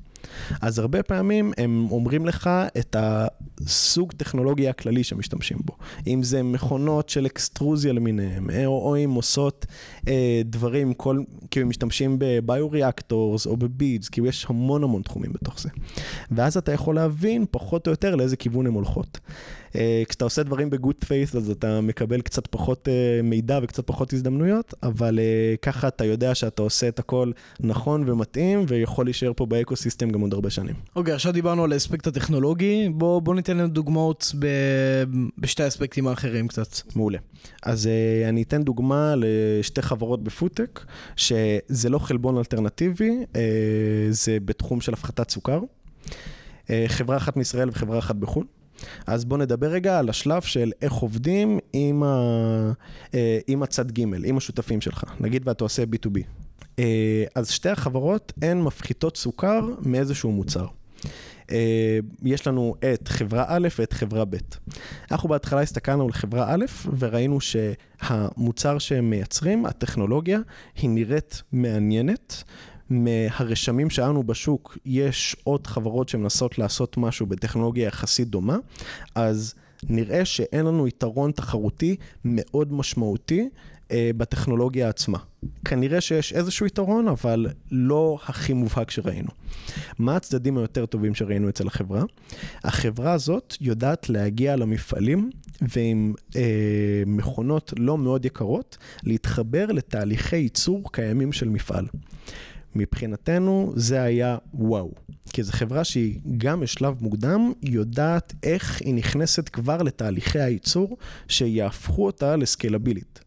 אז 0.61 0.79
הרבה 0.79 1.03
פעמים 1.03 1.53
הם 1.59 1.87
אומרים 1.91 2.27
לך 2.27 2.51
את 2.79 2.97
הסוג 2.99 4.13
טכנולוגיה 4.13 4.71
הכללי 4.71 5.05
שמשתמשים 5.05 5.59
בו. 5.65 5.77
אם 6.07 6.23
זה 6.23 6.43
מכונות 6.43 7.09
של 7.09 7.27
אקסטרוזיה 7.27 7.93
למיניהם, 7.93 8.51
או, 8.51 8.89
או 8.89 8.97
אם 9.05 9.11
עושות 9.15 9.67
אה, 10.09 10.43
דברים, 10.45 10.95
כל, 10.95 11.21
כאילו 11.51 11.67
משתמשים 11.67 12.17
ב 12.19 12.29
bioreactors 12.29 13.47
או 13.47 13.57
ב 13.57 13.64
beads, 13.64 14.09
כאילו 14.09 14.27
יש 14.27 14.47
המון 14.49 14.85
המון 14.85 15.03
תחומים 15.03 15.33
בתוך 15.33 15.61
זה. 15.61 15.69
ואז 16.31 16.57
אתה 16.57 16.73
יכול 16.73 16.95
להבין 16.95 17.45
פחות 17.51 17.87
או 17.87 17.91
יותר 17.91 18.17
לאיזה 18.17 18.37
כיוון 18.37 18.67
הן 18.67 18.73
הולכות. 18.73 19.19
אה, 19.77 20.03
כשאתה 20.09 20.25
עושה 20.25 20.43
דברים 20.43 20.71
ב 20.71 20.75
good 20.75 20.95
faith, 21.07 21.37
אז 21.37 21.51
אתה 21.51 21.81
מקבל 21.81 22.21
קצת 22.21 22.47
פחות 22.47 22.89
אה, 22.89 23.21
מידע 23.23 23.59
וקצת 23.63 23.87
פחות 23.87 24.13
הזדמנויות, 24.13 24.75
אבל 24.83 25.19
אה, 25.19 25.55
ככה 25.63 25.89
אתה 25.89 26.05
יודע 26.05 26.35
שאתה 26.35 26.63
עושה 26.63 26.89
את 26.89 26.99
הכל 26.99 27.31
נכון 27.61 28.09
ומתאים, 28.09 28.65
ויכול 28.69 29.07
להישאר 29.07 29.33
פה 29.37 29.47
ב 29.47 29.53
ecosystem 29.53 30.11
גם 30.11 30.21
עוד 30.21 30.35
הרבה 30.35 30.51
שנים. 30.51 30.75
אוקיי, 30.97 31.13
okay, 31.13 31.17
עכשיו 31.17 31.33
דיברנו 31.33 31.65
על 31.65 31.73
האספקט 31.73 32.07
הטכנולוגי, 32.07 32.89
בוא, 32.89 33.23
בוא 33.23 33.35
ניתן 33.35 33.57
לנו 33.57 33.69
דוגמאות 33.69 34.33
ב, 34.39 34.47
בשתי 35.39 35.63
האספקטים 35.63 36.09
האחרים 36.09 36.49
קצת. 36.49 36.97
מעולה. 36.97 37.19
אז 37.63 37.89
אני 38.29 38.43
אתן 38.43 38.63
דוגמה 38.63 39.15
לשתי 39.17 39.83
חברות 39.83 40.25
בפודטק, 40.25 40.85
שזה 41.17 41.89
לא 41.89 41.99
חלבון 41.99 42.39
אלטרנטיבי, 42.39 43.11
זה 44.11 44.39
בתחום 44.45 44.81
של 44.81 44.93
הפחתת 44.93 45.31
סוכר. 45.31 45.61
חברה 46.87 47.17
אחת 47.17 47.37
מישראל 47.37 47.69
וחברה 47.69 47.99
אחת 47.99 48.17
בחו"ל. 48.17 48.45
אז 49.07 49.25
בואו 49.25 49.41
נדבר 49.41 49.67
רגע 49.67 49.99
על 49.99 50.09
השלב 50.09 50.43
של 50.43 50.73
איך 50.83 50.93
עובדים 50.93 51.59
עם, 51.73 52.03
ה, 52.03 52.73
אה, 53.15 53.39
עם 53.47 53.63
הצד 53.63 53.91
ג', 53.91 54.01
עם 54.25 54.37
השותפים 54.37 54.81
שלך. 54.81 55.05
נגיד 55.21 55.49
ואתה 55.49 55.65
עושה 55.65 55.83
B2B. 55.83 56.19
אה, 56.79 57.25
אז 57.35 57.51
שתי 57.51 57.69
החברות 57.69 58.33
הן 58.43 58.63
מפחיתות 58.63 59.17
סוכר 59.17 59.61
מאיזשהו 59.81 60.33
מוצר. 60.33 60.67
אה, 61.51 61.99
יש 62.23 62.47
לנו 62.47 62.75
את 62.93 63.09
חברה 63.09 63.45
א' 63.49 63.69
ואת 63.79 63.93
חברה 63.93 64.25
ב'. 64.25 64.37
אנחנו 65.11 65.29
בהתחלה 65.29 65.61
הסתכלנו 65.61 66.05
על 66.05 66.13
חברה 66.13 66.55
א' 66.55 66.65
וראינו 66.99 67.39
שהמוצר 67.41 68.79
שהם 68.79 69.11
מייצרים, 69.11 69.67
הטכנולוגיה, 69.67 70.39
היא 70.77 70.91
נראית 70.91 71.43
מעניינת. 71.53 72.45
מהרשמים 72.91 73.91
שלנו 73.91 74.23
בשוק, 74.23 74.79
יש 74.85 75.37
עוד 75.45 75.67
חברות 75.67 76.09
שמנסות 76.09 76.59
לעשות 76.59 76.97
משהו 76.97 77.27
בטכנולוגיה 77.27 77.87
יחסית 77.87 78.29
דומה, 78.29 78.57
אז 79.15 79.55
נראה 79.89 80.25
שאין 80.25 80.67
לנו 80.67 80.89
יתרון 80.89 81.33
תחרותי 81.33 81.97
מאוד 82.25 82.73
משמעותי 82.73 83.49
אה, 83.91 84.11
בטכנולוגיה 84.17 84.89
עצמה. 84.89 85.19
כנראה 85.65 86.01
שיש 86.01 86.33
איזשהו 86.33 86.67
יתרון, 86.67 87.09
אבל 87.09 87.47
לא 87.71 88.19
הכי 88.27 88.53
מובהק 88.53 88.91
שראינו. 88.91 89.29
מה 89.99 90.17
הצדדים 90.17 90.59
היותר 90.59 90.87
טובים 90.87 91.15
שראינו 91.15 91.49
אצל 91.49 91.67
החברה? 91.67 92.03
החברה 92.65 93.13
הזאת 93.13 93.57
יודעת 93.61 94.09
להגיע 94.09 94.57
למפעלים 94.57 95.31
ועם 95.61 96.15
אה, 96.37 97.03
מכונות 97.07 97.73
לא 97.79 97.99
מאוד 97.99 98.25
יקרות, 98.25 98.79
להתחבר 99.03 99.67
לתהליכי 99.67 100.37
ייצור 100.37 100.93
קיימים 100.93 101.33
של 101.33 101.49
מפעל. 101.49 101.87
מבחינתנו 102.75 103.73
זה 103.77 104.03
היה 104.03 104.39
וואו. 104.55 104.93
כי 105.33 105.43
זו 105.43 105.53
חברה 105.53 105.85
שהיא 105.85 106.21
גם 106.37 106.61
בשלב 106.61 106.97
מוקדם 107.01 107.53
יודעת 107.63 108.35
איך 108.43 108.81
היא 108.81 108.95
נכנסת 108.95 109.49
כבר 109.49 109.83
לתהליכי 109.83 110.41
הייצור 110.41 110.97
שיהפכו 111.29 112.07
אותה 112.07 112.37
לסקיילבילית. 112.37 113.21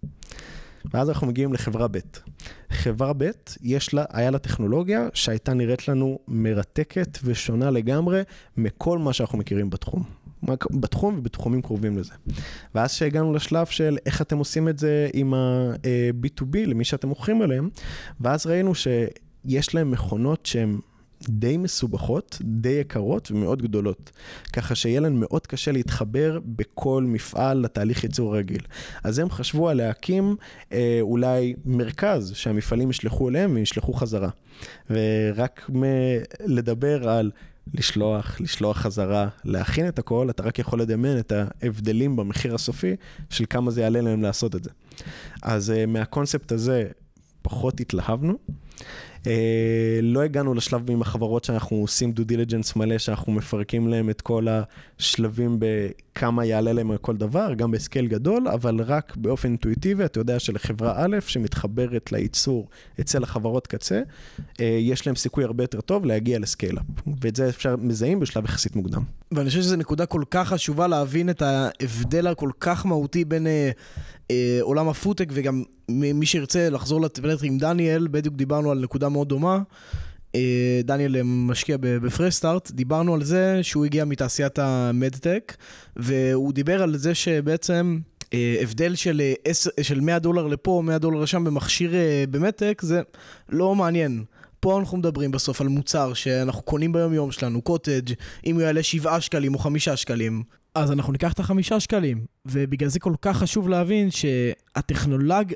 ואז 0.93 1.09
אנחנו 1.09 1.27
מגיעים 1.27 1.53
לחברה 1.53 1.87
ב'. 1.87 1.97
חברה 2.69 3.13
ב', 3.17 3.29
יש 3.61 3.93
לה, 3.93 4.05
היה 4.09 4.31
לה 4.31 4.39
טכנולוגיה 4.39 5.07
שהייתה 5.13 5.53
נראית 5.53 5.87
לנו 5.87 6.19
מרתקת 6.27 7.19
ושונה 7.23 7.71
לגמרי 7.71 8.21
מכל 8.57 8.99
מה 8.99 9.13
שאנחנו 9.13 9.37
מכירים 9.37 9.69
בתחום. 9.69 10.03
בתחום 10.71 11.15
ובתחומים 11.17 11.61
קרובים 11.61 11.97
לזה. 11.97 12.13
ואז 12.75 12.91
שהגענו 12.93 13.33
לשלב 13.33 13.65
של 13.65 13.97
איך 14.05 14.21
אתם 14.21 14.37
עושים 14.37 14.69
את 14.69 14.79
זה 14.79 15.09
עם 15.13 15.33
ה-B2B, 15.33 16.57
למי 16.65 16.83
שאתם 16.83 17.07
מוכרים 17.07 17.41
אליהם, 17.41 17.69
ואז 18.21 18.47
ראינו 18.47 18.75
ש... 18.75 18.87
יש 19.45 19.75
להם 19.75 19.91
מכונות 19.91 20.45
שהן 20.45 20.79
די 21.29 21.57
מסובכות, 21.57 22.37
די 22.41 22.69
יקרות 22.69 23.31
ומאוד 23.31 23.61
גדולות. 23.61 24.11
ככה 24.53 24.75
שיהיה 24.75 24.99
להם 24.99 25.19
מאוד 25.19 25.47
קשה 25.47 25.71
להתחבר 25.71 26.39
בכל 26.45 27.03
מפעל 27.07 27.57
לתהליך 27.57 28.03
ייצור 28.03 28.37
רגיל. 28.37 28.61
אז 29.03 29.19
הם 29.19 29.29
חשבו 29.29 29.69
על 29.69 29.77
להקים 29.77 30.35
אה, 30.71 30.97
אולי 31.01 31.53
מרכז 31.65 32.31
שהמפעלים 32.35 32.89
ישלחו 32.89 33.29
אליהם 33.29 33.55
וישלחו 33.55 33.93
חזרה. 33.93 34.29
ורק 34.89 35.69
מ- 35.75 35.83
לדבר 36.45 37.09
על 37.09 37.31
לשלוח, 37.73 38.41
לשלוח 38.41 38.77
חזרה, 38.77 39.27
להכין 39.45 39.87
את 39.87 39.99
הכל, 39.99 40.29
אתה 40.29 40.43
רק 40.43 40.59
יכול 40.59 40.81
לדמיין 40.81 41.19
את 41.19 41.31
ההבדלים 41.31 42.15
במחיר 42.15 42.55
הסופי 42.55 42.95
של 43.29 43.45
כמה 43.49 43.71
זה 43.71 43.81
יעלה 43.81 44.01
להם 44.01 44.21
לעשות 44.21 44.55
את 44.55 44.63
זה. 44.63 44.69
אז 45.41 45.71
אה, 45.71 45.85
מהקונספט 45.85 46.51
הזה 46.51 46.87
פחות 47.41 47.79
התלהבנו. 47.79 48.37
לא 50.01 50.21
הגענו 50.21 50.53
לשלב 50.53 50.91
עם 50.91 51.01
החברות 51.01 51.43
שאנחנו 51.43 51.77
עושים 51.77 52.11
דו 52.11 52.23
דיליג'נס 52.23 52.75
מלא, 52.75 52.97
שאנחנו 52.97 53.31
מפרקים 53.31 53.87
להם 53.87 54.09
את 54.09 54.21
כל 54.21 54.47
השלבים 54.99 55.59
בכמה 55.59 56.45
יעלה 56.45 56.73
להם 56.73 56.91
על 56.91 56.97
כל 56.97 57.17
דבר, 57.17 57.53
גם 57.53 57.71
ב 57.71 57.77
scale 57.77 58.07
גדול, 58.07 58.47
אבל 58.47 58.81
רק 58.81 59.15
באופן 59.15 59.47
אינטואיטיבי, 59.47 60.05
אתה 60.05 60.19
יודע 60.19 60.39
שלחברה 60.39 60.93
א', 60.95 61.17
שמתחברת 61.27 62.11
לייצור 62.11 62.67
אצל 62.99 63.23
החברות 63.23 63.67
קצה, 63.67 64.01
אה, 64.59 64.77
יש 64.81 65.07
להם 65.07 65.15
סיכוי 65.15 65.43
הרבה 65.43 65.63
יותר 65.63 65.81
טוב 65.81 66.05
להגיע 66.05 66.39
ל 66.39 66.44
scale-up. 66.44 66.83
ואת 67.21 67.35
זה 67.35 67.49
אפשר 67.49 67.75
מזהים 67.75 68.19
בשלב 68.19 68.45
יחסית 68.45 68.75
מוקדם. 68.75 69.01
ואני 69.31 69.49
חושב 69.49 69.61
שזו 69.61 69.75
נקודה 69.75 70.05
כל 70.05 70.23
כך 70.31 70.47
חשובה 70.49 70.87
להבין 70.87 71.29
את 71.29 71.41
ההבדל 71.41 72.27
הכל 72.27 72.49
כך 72.59 72.85
מהותי 72.85 73.25
בין 73.25 73.47
אה, 73.47 73.71
אה, 74.31 74.59
עולם 74.61 74.89
הפודטק 74.89 75.27
וגם 75.31 75.63
מי 75.89 76.25
שירצה 76.25 76.69
לחזור 76.69 77.01
לטבלט 77.01 77.39
עם 77.43 77.57
דניאל, 77.57 78.07
בדיוק 78.11 78.35
דיברנו 78.35 78.71
על 78.71 78.79
נקודה 78.79 79.06
מאוד 79.09 79.29
דומה. 79.29 79.59
אה, 80.35 80.81
דניאל 80.83 81.21
משקיע 81.23 81.77
בפרסטארט, 81.79 82.71
דיברנו 82.71 83.13
על 83.13 83.23
זה 83.23 83.59
שהוא 83.61 83.85
הגיע 83.85 84.05
מתעשיית 84.05 84.59
המדטק, 84.59 85.55
והוא 85.95 86.53
דיבר 86.53 86.83
על 86.83 86.97
זה 86.97 87.15
שבעצם 87.15 87.99
אה, 88.33 88.57
הבדל 88.61 88.95
של, 88.95 89.21
אה, 89.21 89.53
של 89.81 89.99
100 89.99 90.19
דולר 90.19 90.47
לפה, 90.47 90.81
100 90.85 90.97
דולר 90.97 91.19
לשם 91.21 91.43
במכשיר 91.43 91.95
אה, 91.95 92.23
במדטק, 92.29 92.81
זה 92.81 93.01
לא 93.49 93.75
מעניין. 93.75 94.23
פה 94.59 94.79
אנחנו 94.79 94.97
מדברים 94.97 95.31
בסוף 95.31 95.61
על 95.61 95.67
מוצר 95.67 96.13
שאנחנו 96.13 96.61
קונים 96.61 96.91
ביום 96.91 97.13
יום 97.13 97.31
שלנו, 97.31 97.61
קוטג', 97.61 98.13
אם 98.45 98.55
הוא 98.55 98.61
יעלה 98.61 98.83
7 98.83 99.21
שקלים 99.21 99.53
או 99.53 99.59
5 99.59 99.89
שקלים, 99.89 100.43
אז 100.75 100.91
אנחנו 100.91 101.11
ניקח 101.11 101.33
את 101.33 101.39
החמישה 101.39 101.79
שקלים. 101.79 102.25
ובגלל 102.45 102.89
זה 102.89 102.99
כל 102.99 103.13
כך 103.21 103.37
חשוב 103.37 103.69
להבין 103.69 104.11
שהטכנולוג... 104.11 105.53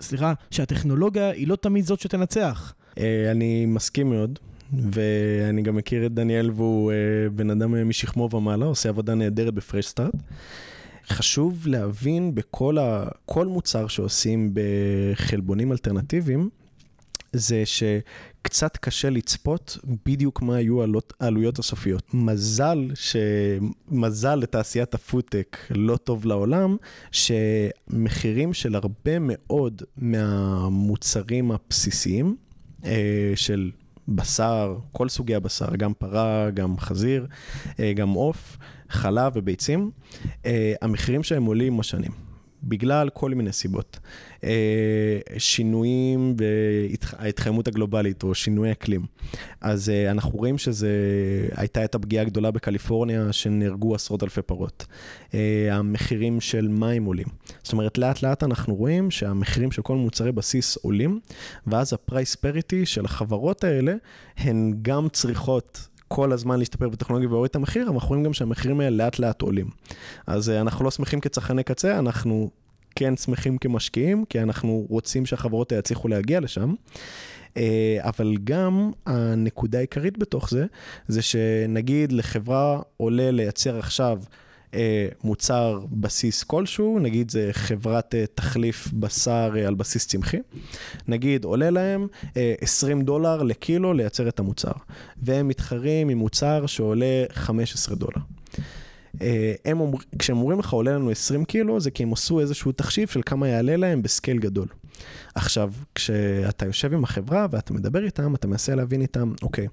סליחה, 0.00 0.32
שהטכנולוגיה 0.50 1.30
היא 1.30 1.48
לא 1.48 1.56
תמיד 1.56 1.84
זאת 1.84 2.00
שתנצח. 2.00 2.74
אה, 2.98 3.30
אני 3.30 3.66
מסכים 3.66 4.10
מאוד, 4.10 4.38
ואני 4.72 5.62
גם 5.62 5.76
מכיר 5.76 6.06
את 6.06 6.14
דניאל 6.14 6.50
והוא 6.50 6.92
אה, 6.92 6.96
בן 7.30 7.50
אדם 7.50 7.88
משכמו 7.88 8.28
ומעלה, 8.32 8.66
עושה 8.66 8.88
עבודה 8.88 9.14
נהדרת 9.14 9.54
בפרש 9.54 9.86
סטארט. 9.86 10.14
חשוב 11.08 11.66
להבין 11.66 12.34
בכל 12.34 12.78
ה... 12.78 13.04
כל 13.26 13.46
מוצר 13.46 13.86
שעושים 13.86 14.54
בחלבונים 14.54 15.72
אלטרנטיביים, 15.72 16.48
זה 17.32 17.62
שקצת 17.64 18.76
קשה 18.76 19.10
לצפות 19.10 19.78
בדיוק 20.06 20.42
מה 20.42 20.56
היו 20.56 20.84
העלויות 21.20 21.58
הסופיות. 21.58 22.14
מזל, 22.14 22.90
ש... 22.94 23.16
מזל 23.88 24.34
לתעשיית 24.34 24.94
הפודטק 24.94 25.56
לא 25.70 25.96
טוב 25.96 26.26
לעולם, 26.26 26.76
שמחירים 27.12 28.54
של 28.54 28.74
הרבה 28.74 29.18
מאוד 29.20 29.82
מהמוצרים 29.96 31.50
הבסיסיים, 31.52 32.26
אה, 32.26 32.43
של 33.34 33.70
בשר, 34.08 34.76
כל 34.92 35.08
סוגי 35.08 35.34
הבשר, 35.34 35.76
גם 35.76 35.92
פרה, 35.94 36.50
גם 36.50 36.78
חזיר, 36.78 37.26
אה, 37.80 37.92
גם 37.92 38.10
עוף, 38.10 38.58
חלב 38.88 39.32
וביצים, 39.34 39.90
אה, 40.46 40.74
המחירים 40.82 41.22
שלהם 41.22 41.44
עולים 41.44 41.72
עם 41.72 41.80
השנים. 41.80 42.23
בגלל 42.68 43.08
כל 43.08 43.34
מיני 43.34 43.52
סיבות. 43.52 43.98
אה, 44.44 45.18
שינויים 45.38 46.36
בהתחממות 46.36 47.68
הגלובלית 47.68 48.22
או 48.22 48.34
שינוי 48.34 48.72
אקלים. 48.72 49.06
אז 49.60 49.88
אה, 49.88 50.10
אנחנו 50.10 50.38
רואים 50.38 50.58
שזה, 50.58 50.88
הייתה 51.56 51.84
את 51.84 51.94
הפגיעה 51.94 52.22
הגדולה 52.22 52.50
בקליפורניה, 52.50 53.32
שנהרגו 53.32 53.94
עשרות 53.94 54.22
אלפי 54.22 54.42
פרות. 54.42 54.86
אה, 55.34 55.68
המחירים 55.70 56.40
של 56.40 56.68
מים 56.68 57.04
עולים. 57.04 57.26
זאת 57.62 57.72
אומרת, 57.72 57.98
לאט 57.98 58.22
לאט 58.22 58.42
אנחנו 58.42 58.74
רואים 58.74 59.10
שהמחירים 59.10 59.72
של 59.72 59.82
כל 59.82 59.96
מוצרי 59.96 60.32
בסיס 60.32 60.76
עולים, 60.76 61.20
ואז 61.66 61.92
הפרייס 61.92 62.34
פריטי 62.34 62.86
של 62.86 63.04
החברות 63.04 63.64
האלה, 63.64 63.94
הן 64.36 64.74
גם 64.82 65.08
צריכות 65.08 65.88
כל 66.08 66.32
הזמן 66.32 66.58
להשתפר 66.58 66.88
בטכנולוגיה 66.88 67.28
ולהוריד 67.28 67.50
את 67.50 67.56
המחיר, 67.56 67.90
אנחנו 67.90 68.08
רואים 68.08 68.24
גם 68.24 68.32
שהמחירים 68.32 68.80
האלה 68.80 69.04
לאט 69.04 69.18
לאט 69.18 69.42
עולים. 69.42 69.66
אז 70.26 70.50
אה, 70.50 70.60
אנחנו 70.60 70.84
לא 70.84 70.90
שמחים 70.90 71.20
כצרכני 71.20 71.62
קצה, 71.62 71.98
אנחנו 71.98 72.50
כן 72.96 73.16
שמחים 73.16 73.58
כמשקיעים, 73.58 74.24
כי 74.24 74.40
אנחנו 74.42 74.86
רוצים 74.88 75.26
שהחברות 75.26 75.72
יצליחו 75.72 76.08
להגיע 76.08 76.40
לשם. 76.40 76.74
אה, 77.56 77.98
אבל 78.00 78.36
גם 78.44 78.90
הנקודה 79.06 79.78
העיקרית 79.78 80.18
בתוך 80.18 80.50
זה, 80.50 80.66
זה 81.08 81.22
שנגיד 81.22 82.12
לחברה 82.12 82.80
עולה 82.96 83.30
לייצר 83.30 83.78
עכשיו 83.78 84.20
מוצר 85.24 85.80
בסיס 85.92 86.42
כלשהו, 86.42 86.98
נגיד 86.98 87.30
זה 87.30 87.48
חברת 87.52 88.14
אה, 88.14 88.24
תחליף 88.34 88.88
בשר 88.92 89.52
אה, 89.56 89.66
על 89.66 89.74
בסיס 89.74 90.06
צמחי, 90.06 90.38
נגיד 91.08 91.44
עולה 91.44 91.70
להם 91.70 92.06
אה, 92.36 92.54
20 92.60 93.02
דולר 93.02 93.42
לקילו 93.42 93.92
לייצר 93.92 94.28
את 94.28 94.38
המוצר, 94.38 94.72
והם 95.22 95.48
מתחרים 95.48 96.08
עם 96.08 96.18
מוצר 96.18 96.66
שעולה 96.66 97.24
15 97.32 97.96
דולר. 97.96 98.20
אה, 99.22 99.54
הם 99.64 99.80
אומר, 99.80 99.98
כשהם 100.18 100.36
אומרים 100.36 100.58
לך 100.58 100.72
עולה 100.72 100.94
לנו 100.94 101.10
20 101.10 101.44
קילו, 101.44 101.80
זה 101.80 101.90
כי 101.90 102.02
הם 102.02 102.12
עשו 102.12 102.40
איזשהו 102.40 102.72
תחשיב 102.72 103.08
של 103.08 103.20
כמה 103.26 103.48
יעלה 103.48 103.76
להם 103.76 104.02
בסקייל 104.02 104.38
גדול. 104.38 104.66
עכשיו, 105.34 105.72
כשאתה 105.94 106.66
יושב 106.66 106.92
עם 106.92 107.04
החברה 107.04 107.46
ואתה 107.50 107.74
מדבר 107.74 108.04
איתם, 108.04 108.34
אתה 108.34 108.48
מנסה 108.48 108.74
להבין 108.74 109.00
איתם, 109.00 109.32
אוקיי, 109.42 109.68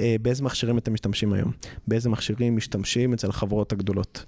אה, 0.00 0.16
באיזה 0.22 0.42
מכשירים 0.44 0.78
אתם 0.78 0.92
משתמשים 0.92 1.32
היום? 1.32 1.52
באיזה 1.88 2.08
מכשירים 2.08 2.56
משתמשים 2.56 3.12
אצל 3.12 3.28
החברות 3.28 3.72
הגדולות? 3.72 4.24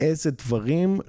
איזה 0.00 0.30
דברים, 0.30 1.00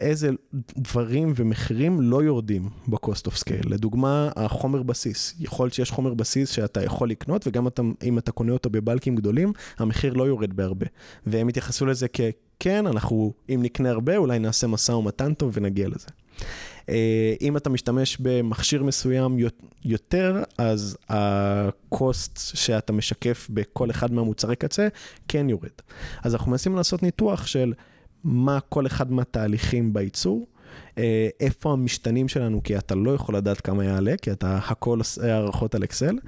איזה 0.00 0.30
דברים 0.76 1.32
ומחירים 1.36 2.00
לא 2.00 2.22
יורדים 2.22 2.68
ב-cost 2.88 3.28
of 3.28 3.38
scale. 3.38 3.68
לדוגמה, 3.68 4.30
החומר 4.36 4.82
בסיס. 4.82 5.34
יכול 5.40 5.66
להיות 5.66 5.74
שיש 5.74 5.90
חומר 5.90 6.14
בסיס 6.14 6.50
שאתה 6.50 6.84
יכול 6.84 7.10
לקנות, 7.10 7.46
וגם 7.46 7.66
אתה, 7.66 7.82
אם 8.04 8.18
אתה 8.18 8.32
קונה 8.32 8.52
אותו 8.52 8.70
בבלקים 8.70 9.16
גדולים, 9.16 9.52
המחיר 9.78 10.12
לא 10.12 10.24
יורד 10.24 10.52
בהרבה. 10.52 10.86
והם 11.26 11.48
התייחסו 11.48 11.86
לזה 11.86 12.06
כ... 12.12 12.20
כן, 12.60 12.86
אנחנו, 12.86 13.32
אם 13.48 13.60
נקנה 13.62 13.90
הרבה, 13.90 14.16
אולי 14.16 14.38
נעשה 14.38 14.66
משא 14.66 14.92
ומתן 14.92 15.34
טוב 15.34 15.50
ונגיע 15.54 15.88
לזה. 15.88 16.08
אה, 16.90 17.34
אם 17.40 17.56
אתה 17.56 17.70
משתמש 17.70 18.16
במכשיר 18.20 18.82
מסוים 18.82 19.38
יותר, 19.84 20.42
אז 20.58 20.96
ה-cost 21.08 22.38
שאתה 22.54 22.92
משקף 22.92 23.48
בכל 23.50 23.90
אחד 23.90 24.12
מהמוצרי 24.12 24.56
קצה 24.56 24.88
כן 25.28 25.48
יורד. 25.50 25.70
אז 26.22 26.34
אנחנו 26.34 26.50
מנסים 26.50 26.76
לעשות 26.76 27.02
ניתוח 27.02 27.46
של 27.46 27.72
מה 28.24 28.58
כל 28.68 28.86
אחד 28.86 29.12
מהתהליכים 29.12 29.92
בייצור, 29.92 30.46
אה, 30.98 31.28
איפה 31.40 31.72
המשתנים 31.72 32.28
שלנו, 32.28 32.62
כי 32.62 32.78
אתה 32.78 32.94
לא 32.94 33.10
יכול 33.10 33.36
לדעת 33.36 33.60
כמה 33.60 33.84
יעלה, 33.84 34.14
כי 34.22 34.32
אתה 34.32 34.58
הכל 34.66 34.98
עושה 34.98 35.34
הערכות 35.34 35.74
על 35.74 35.84
אקסל, 35.84 36.18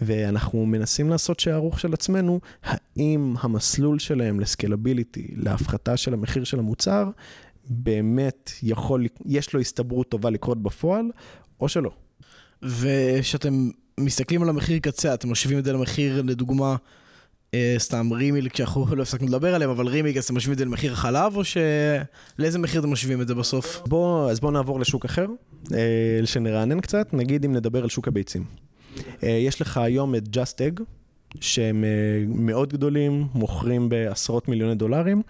ואנחנו 0.00 0.66
מנסים 0.66 1.10
לעשות 1.10 1.40
שערוך 1.40 1.80
של 1.80 1.94
עצמנו, 1.94 2.40
האם 2.62 3.34
המסלול 3.40 3.98
שלהם 3.98 4.40
לסקלביליטי, 4.40 5.28
להפחתה 5.36 5.96
של 5.96 6.14
המחיר 6.14 6.44
של 6.44 6.58
המוצר, 6.58 7.10
באמת 7.70 8.50
יכול, 8.62 9.06
יש 9.26 9.52
לו 9.52 9.60
הסתברות 9.60 10.08
טובה 10.08 10.30
לקרות 10.30 10.62
בפועל, 10.62 11.04
או 11.60 11.68
שלא. 11.68 11.90
וכשאתם 12.62 13.70
מסתכלים 14.00 14.42
על 14.42 14.48
המחיר 14.48 14.78
קצה, 14.78 15.14
אתם 15.14 15.30
משווים 15.30 15.58
את 15.58 15.64
זה 15.64 15.72
למחיר, 15.72 16.22
לדוגמה, 16.22 16.76
אה, 17.54 17.74
סתם 17.78 18.12
רימיל, 18.12 18.48
כשאנחנו 18.48 18.96
לא 18.96 19.02
הפסקנו 19.02 19.26
לדבר 19.26 19.54
עליהם, 19.54 19.70
אבל 19.70 19.86
רימיל, 19.86 20.18
אז 20.18 20.24
אתם 20.24 20.36
משווים 20.36 20.52
את 20.52 20.58
זה 20.58 20.64
למחיר 20.64 20.92
החלב, 20.92 21.36
או 21.36 21.42
שלאיזה 21.44 22.58
מחיר 22.58 22.80
אתם 22.80 22.90
משווים 22.90 23.22
את 23.22 23.28
זה 23.28 23.34
בסוף? 23.34 23.82
בוא, 23.86 24.30
אז 24.30 24.40
בואו 24.40 24.52
נעבור 24.52 24.80
לשוק 24.80 25.04
אחר, 25.04 25.26
אה, 25.72 26.20
שנרענן 26.24 26.80
קצת, 26.80 27.08
נגיד 27.12 27.44
אם 27.44 27.52
נדבר 27.52 27.82
על 27.82 27.88
שוק 27.88 28.08
הביצים. 28.08 28.44
אה, 29.22 29.28
יש 29.28 29.60
לך 29.60 29.76
היום 29.76 30.14
את 30.14 30.22
Just 30.36 30.58
Egg, 30.58 30.82
שהם 31.40 31.84
אה, 31.84 32.24
מאוד 32.28 32.72
גדולים, 32.72 33.26
מוכרים 33.34 33.88
בעשרות 33.88 34.48
מיליוני 34.48 34.74
דולרים, 34.74 35.22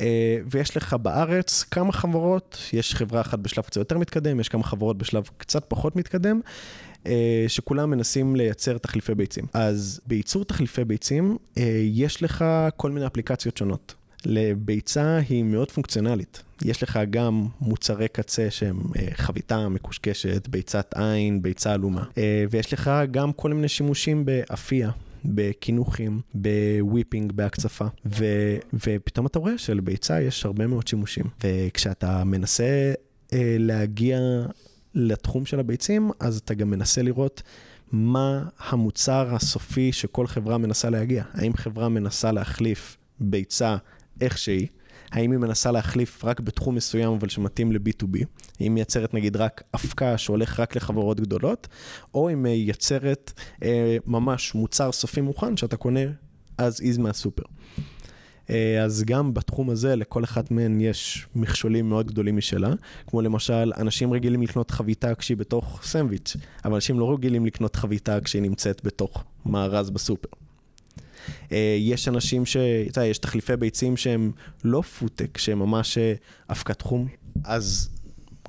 אה, 0.00 0.38
ויש 0.50 0.76
לך 0.76 0.94
בארץ 0.94 1.62
כמה 1.62 1.92
חברות, 1.92 2.58
יש 2.72 2.94
חברה 2.94 3.20
אחת 3.20 3.38
בשלב 3.38 3.64
קצת 3.64 3.76
יותר 3.76 3.98
מתקדם, 3.98 4.40
יש 4.40 4.48
כמה 4.48 4.64
חברות 4.64 4.98
בשלב 4.98 5.28
קצת 5.36 5.64
פחות 5.68 5.96
מתקדם, 5.96 6.40
אה, 7.06 7.44
שכולם 7.48 7.90
מנסים 7.90 8.36
לייצר 8.36 8.78
תחליפי 8.78 9.14
ביצים. 9.14 9.44
אז 9.54 10.00
בייצור 10.06 10.44
תחליפי 10.44 10.84
ביצים, 10.84 11.36
יש 11.82 12.22
לך 12.22 12.44
כל 12.76 12.90
מיני 12.90 13.06
אפליקציות 13.06 13.56
שונות. 13.56 13.94
לביצה 14.24 15.18
היא 15.28 15.44
מאוד 15.44 15.70
פונקציונלית. 15.70 16.42
יש 16.64 16.82
לך 16.82 16.98
גם 17.10 17.46
מוצרי 17.60 18.08
קצה 18.08 18.50
שהם 18.50 18.80
חביתה 19.14 19.68
מקושקשת, 19.68 20.48
ביצת 20.48 20.94
עין, 20.96 21.42
ביצה 21.42 21.72
עלומה, 21.72 22.04
ויש 22.50 22.72
לך 22.72 22.90
גם 23.10 23.32
כל 23.32 23.52
מיני 23.52 23.68
שימושים 23.68 24.24
באפייה, 24.24 24.90
בקינוחים, 25.34 26.20
ב 26.34 26.44
whipping, 26.44 27.32
בהקצפה, 27.32 27.86
ו, 28.06 28.24
ופתאום 28.72 29.26
אתה 29.26 29.38
רואה 29.38 29.58
שלביצה 29.58 30.20
יש 30.20 30.46
הרבה 30.46 30.66
מאוד 30.66 30.86
שימושים. 30.86 31.24
וכשאתה 31.44 32.24
מנסה 32.24 32.92
אה, 33.32 33.56
להגיע 33.58 34.18
לתחום 34.94 35.46
של 35.46 35.60
הביצים, 35.60 36.10
אז 36.20 36.38
אתה 36.38 36.54
גם 36.54 36.70
מנסה 36.70 37.02
לראות 37.02 37.42
מה 37.92 38.48
המוצר 38.58 39.34
הסופי 39.34 39.92
שכל 39.92 40.26
חברה 40.26 40.58
מנסה 40.58 40.90
להגיע. 40.90 41.24
האם 41.32 41.52
חברה 41.52 41.88
מנסה 41.88 42.32
להחליף 42.32 42.96
ביצה 43.20 43.76
איך 44.20 44.38
שהיא, 44.38 44.66
האם 45.12 45.30
היא 45.30 45.38
מנסה 45.38 45.72
להחליף 45.72 46.24
רק 46.24 46.40
בתחום 46.40 46.74
מסוים 46.74 47.12
אבל 47.12 47.28
שמתאים 47.28 47.72
ל-B2B, 47.72 48.24
היא 48.58 48.70
מייצרת 48.70 49.14
נגיד 49.14 49.36
רק 49.36 49.62
אבקה 49.74 50.18
שהולך 50.18 50.60
רק 50.60 50.76
לחברות 50.76 51.20
גדולות, 51.20 51.68
או 52.14 52.28
היא 52.28 52.36
מייצרת 52.36 53.32
אה, 53.62 53.96
ממש 54.06 54.54
מוצר 54.54 54.92
סופי 54.92 55.20
מוכן 55.20 55.56
שאתה 55.56 55.76
קונה 55.76 56.00
אז 56.58 56.80
איז 56.80 56.98
מהסופר. 56.98 57.42
אה, 58.50 58.84
אז 58.84 59.04
גם 59.06 59.34
בתחום 59.34 59.70
הזה 59.70 59.96
לכל 59.96 60.24
אחת 60.24 60.50
מהן 60.50 60.80
יש 60.80 61.26
מכשולים 61.34 61.88
מאוד 61.88 62.06
גדולים 62.06 62.36
משלה, 62.36 62.72
כמו 63.06 63.22
למשל, 63.22 63.72
אנשים 63.76 64.12
רגילים 64.12 64.42
לקנות 64.42 64.70
חביתה 64.70 65.14
כשהיא 65.14 65.36
בתוך 65.36 65.80
סנדוויץ', 65.84 66.36
אבל 66.64 66.74
אנשים 66.74 66.98
לא 67.00 67.12
רגילים 67.12 67.46
לקנות 67.46 67.76
חביתה 67.76 68.20
כשהיא 68.20 68.42
נמצאת 68.42 68.84
בתוך 68.84 69.24
מארז 69.46 69.90
בסופר. 69.90 70.47
אה, 71.52 71.76
יש 71.78 72.08
אנשים 72.08 72.46
ש... 72.46 72.56
אתה 72.56 72.98
יודע, 73.00 73.08
יש 73.08 73.18
תחליפי 73.18 73.56
ביצים 73.56 73.96
שהם 73.96 74.32
לא 74.64 74.80
פודטק, 74.80 75.38
שהם 75.38 75.58
ממש 75.58 75.98
אה, 75.98 76.14
אבקת 76.50 76.78
תחום. 76.78 77.08
אז 77.44 77.88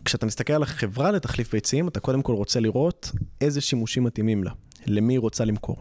כשאתה 0.05 0.25
מסתכל 0.25 0.53
על 0.53 0.63
החברה 0.63 1.11
לתחליף 1.11 1.51
ביצים, 1.51 1.87
אתה 1.87 1.99
קודם 1.99 2.21
כל 2.21 2.33
רוצה 2.33 2.59
לראות 2.59 3.11
איזה 3.41 3.61
שימושים 3.61 4.03
מתאימים 4.03 4.43
לה, 4.43 4.51
למי 4.85 5.13
היא 5.13 5.19
רוצה 5.19 5.45
למכור. 5.45 5.77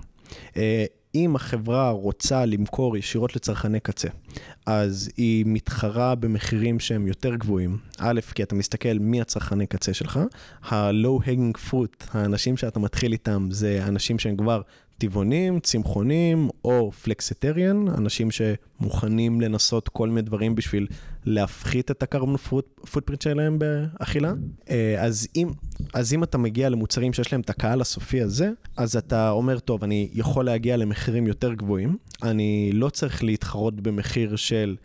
אה, 0.56 0.84
אם 1.14 1.37
החברה 1.37 1.90
רוצה 1.90 2.44
למכור 2.44 2.96
ישירות 2.96 3.37
לצרכני 3.37 3.80
קצה, 3.80 4.08
אז 4.66 5.11
היא 5.16 5.44
מתחרה 5.46 6.14
במחירים 6.14 6.80
שהם 6.80 7.06
יותר 7.06 7.34
גבוהים. 7.34 7.78
א', 7.98 8.20
כי 8.34 8.42
אתה 8.42 8.54
מסתכל 8.54 8.98
מי 9.00 9.20
הצרכני 9.20 9.66
קצה 9.66 9.94
שלך, 9.94 10.20
ה-low-hanging 10.62 11.70
fruit, 11.70 12.04
האנשים 12.12 12.56
שאתה 12.56 12.80
מתחיל 12.80 13.12
איתם, 13.12 13.48
זה 13.50 13.84
אנשים 13.88 14.18
שהם 14.18 14.37
כבר 14.37 14.61
טבעונים, 14.98 15.61
צמחונים 15.61 16.48
או 16.64 16.92
פלקסיטריאן, 16.92 17.88
אנשים 17.88 18.28
שמוכנים 18.30 19.40
לנסות 19.40 19.88
כל 19.88 20.08
מיני 20.08 20.22
דברים 20.22 20.54
בשביל 20.54 20.87
להפחית 21.24 21.90
את 21.90 22.02
ה 22.02 22.07
carbon 22.07 22.37
footprint 22.37 23.22
שלהם 23.22 23.58
באכילה. 23.58 24.32
אה, 24.70 24.96
אז 24.98 25.28
אם, 25.37 25.48
אז 25.94 26.12
אם 26.12 26.22
אתה 26.22 26.38
מגיע 26.38 26.68
למוצרים 26.68 27.12
שיש 27.12 27.32
להם 27.32 27.40
את 27.40 27.50
הקהל 27.50 27.80
הסופי 27.80 28.20
הזה, 28.20 28.50
אז 28.76 28.96
אתה 28.96 29.30
אומר, 29.30 29.58
טוב, 29.58 29.84
אני 29.84 30.08
יכול 30.12 30.44
להגיע 30.44 30.76
למחירים 30.76 31.26
יותר 31.26 31.54
גבוהים, 31.54 31.96
אני 32.22 32.70
לא 32.74 32.88
צריך 32.88 33.24
להתחרות 33.24 33.80
במחיר 33.80 34.37
של 34.37 34.76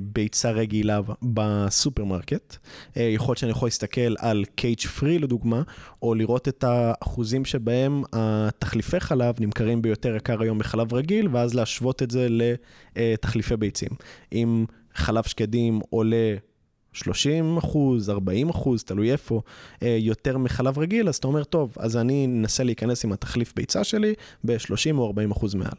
ביצה 0.00 0.50
רגילה 0.50 1.00
בסופרמרקט. 1.22 2.56
אה, 2.96 3.02
יכול 3.02 3.30
להיות 3.30 3.38
שאני 3.38 3.50
יכול 3.50 3.66
להסתכל 3.66 4.14
על 4.18 4.44
cage 4.54 4.80
free 4.80 5.18
לדוגמה, 5.18 5.62
או 6.02 6.14
לראות 6.14 6.48
את 6.48 6.64
האחוזים 6.64 7.44
שבהם 7.44 8.02
התחליפי 8.12 9.00
חלב 9.00 9.34
נמכרים 9.40 9.82
ביותר 9.82 10.16
יקר 10.16 10.42
היום 10.42 10.58
מחלב 10.58 10.94
רגיל, 10.94 11.28
ואז 11.32 11.54
להשוות 11.54 12.02
את 12.02 12.10
זה 12.10 12.28
לתחליפי 12.96 13.56
ביצים. 13.56 13.90
אם 14.32 14.64
חלב 14.94 15.24
שקדים 15.24 15.80
עולה 15.90 16.36
30 16.94 17.56
אחוז, 17.56 18.10
40 18.10 18.48
אחוז, 18.48 18.84
תלוי 18.84 19.12
איפה, 19.12 19.40
אה, 19.82 19.96
יותר 20.00 20.38
מחלב 20.38 20.78
רגיל, 20.78 21.08
אז 21.08 21.16
אתה 21.16 21.28
אומר, 21.28 21.44
טוב, 21.44 21.74
אז 21.78 21.96
אני 21.96 22.26
אנסה 22.26 22.64
להיכנס 22.64 23.04
עם 23.04 23.12
התחליף 23.12 23.52
ביצה 23.56 23.84
שלי 23.84 24.14
ב-30 24.44 24.98
או 24.98 25.06
40 25.06 25.30
אחוז 25.30 25.54
מעל. 25.54 25.78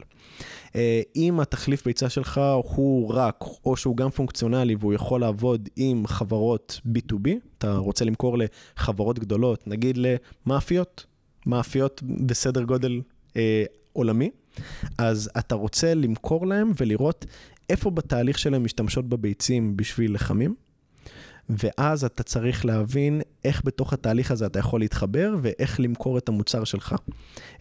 אה, 0.75 1.01
אם 1.15 1.39
התחליף 1.39 1.86
ביצה 1.86 2.10
שלך 2.10 2.41
הוא 2.63 3.13
רק, 3.13 3.43
או 3.65 3.78
שהוא 3.78 3.97
גם 3.97 4.10
פונקציונלי 4.10 4.75
והוא 4.80 4.93
יכול 4.93 5.21
לעבוד 5.21 5.69
עם 5.75 6.08
חברות 6.08 6.82
B2B, 6.88 7.30
אתה 7.58 7.78
רוצה 7.78 8.06
למכור 8.06 8.38
לחברות 8.38 9.19
גדולות, 9.19 9.67
נגיד 9.67 9.97
למאפיות, 9.97 11.06
מאפיות 11.45 12.01
בסדר 12.04 12.63
גודל 12.63 13.01
אה, 13.38 13.63
עולמי, 13.93 14.30
אז 14.97 15.30
אתה 15.38 15.56
רוצה 15.56 15.93
למכור 15.93 16.47
להם 16.47 16.71
ולראות 16.80 17.25
איפה 17.69 17.89
בתהליך 17.89 18.39
שלהם 18.39 18.63
משתמשות 18.63 19.10
בביצים 19.10 19.78
בשביל 19.78 20.13
לחמים. 20.13 20.56
ואז 21.49 22.03
אתה 22.03 22.23
צריך 22.23 22.65
להבין 22.65 23.21
איך 23.45 23.62
בתוך 23.65 23.93
התהליך 23.93 24.31
הזה 24.31 24.45
אתה 24.45 24.60
יכול 24.60 24.79
להתחבר 24.79 25.36
ואיך 25.41 25.79
למכור 25.79 26.17
את 26.17 26.29
המוצר 26.29 26.63
שלך. 26.63 26.95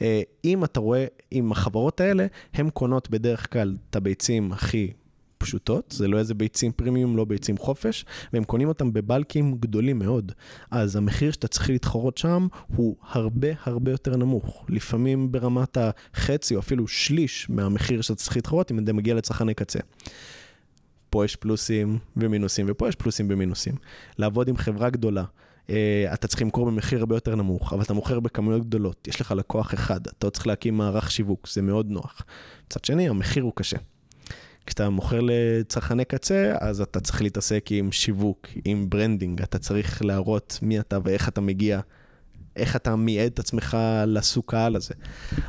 אה, 0.02 0.22
אם 0.44 0.64
אתה 0.64 0.80
רואה, 0.80 1.06
אם 1.32 1.52
החברות 1.52 2.00
האלה, 2.00 2.26
הן 2.54 2.70
קונות 2.70 3.10
בדרך 3.10 3.52
כלל 3.52 3.76
את 3.90 3.96
הביצים 3.96 4.52
הכי 4.52 4.92
פשוטות, 5.38 5.94
זה 5.98 6.08
לא 6.08 6.18
איזה 6.18 6.34
ביצים 6.34 6.72
פרימיום, 6.72 7.16
לא 7.16 7.24
ביצים 7.24 7.58
חופש, 7.58 8.04
והם 8.32 8.44
קונים 8.44 8.68
אותם 8.68 8.92
בבלקים 8.92 9.54
גדולים 9.54 9.98
מאוד. 9.98 10.32
אז 10.70 10.96
המחיר 10.96 11.30
שאתה 11.30 11.48
צריך 11.48 11.70
להתחרות 11.70 12.18
שם 12.18 12.46
הוא 12.76 12.96
הרבה 13.10 13.48
הרבה 13.64 13.90
יותר 13.90 14.16
נמוך. 14.16 14.64
לפעמים 14.68 15.32
ברמת 15.32 15.78
החצי 15.80 16.54
או 16.54 16.60
אפילו 16.60 16.88
שליש 16.88 17.50
מהמחיר 17.50 18.00
שאתה 18.00 18.14
צריך 18.14 18.36
להתחרות 18.36 18.70
אם 18.70 18.78
אתה 18.78 18.92
מגיע 18.92 19.14
לצרכני 19.14 19.54
קצה. 19.54 19.78
פה 21.14 21.24
יש 21.24 21.36
פלוסים 21.36 21.98
ומינוסים, 22.16 22.66
ופה 22.68 22.88
יש 22.88 22.94
פלוסים 22.94 23.26
ומינוסים. 23.30 23.74
לעבוד 24.18 24.48
עם 24.48 24.56
חברה 24.56 24.90
גדולה, 24.90 25.24
אה, 25.70 26.10
אתה 26.14 26.28
צריך 26.28 26.42
למכור 26.42 26.66
במחיר 26.66 26.98
הרבה 26.98 27.16
יותר 27.16 27.34
נמוך, 27.34 27.72
אבל 27.72 27.82
אתה 27.82 27.94
מוכר 27.94 28.20
בכמויות 28.20 28.66
גדולות, 28.66 29.08
יש 29.08 29.20
לך 29.20 29.30
לקוח 29.30 29.74
אחד, 29.74 30.06
אתה 30.06 30.30
צריך 30.30 30.46
להקים 30.46 30.76
מערך 30.76 31.10
שיווק, 31.10 31.48
זה 31.48 31.62
מאוד 31.62 31.90
נוח. 31.90 32.22
מצד 32.66 32.84
שני, 32.84 33.08
המחיר 33.08 33.42
הוא 33.42 33.52
קשה. 33.54 33.76
כשאתה 34.66 34.90
מוכר 34.90 35.20
לצרכני 35.22 36.04
קצה, 36.04 36.54
אז 36.60 36.80
אתה 36.80 37.00
צריך 37.00 37.22
להתעסק 37.22 37.66
עם 37.70 37.92
שיווק, 37.92 38.48
עם 38.64 38.90
branding, 38.90 39.42
אתה 39.42 39.58
צריך 39.58 40.04
להראות 40.04 40.58
מי 40.62 40.80
אתה 40.80 40.98
ואיך 41.04 41.28
אתה 41.28 41.40
מגיע, 41.40 41.80
איך 42.56 42.76
אתה 42.76 42.96
מייעד 42.96 43.32
את 43.32 43.38
עצמך 43.38 43.76
לסוג 44.06 44.44
קהל 44.46 44.76
הזה. 44.76 44.94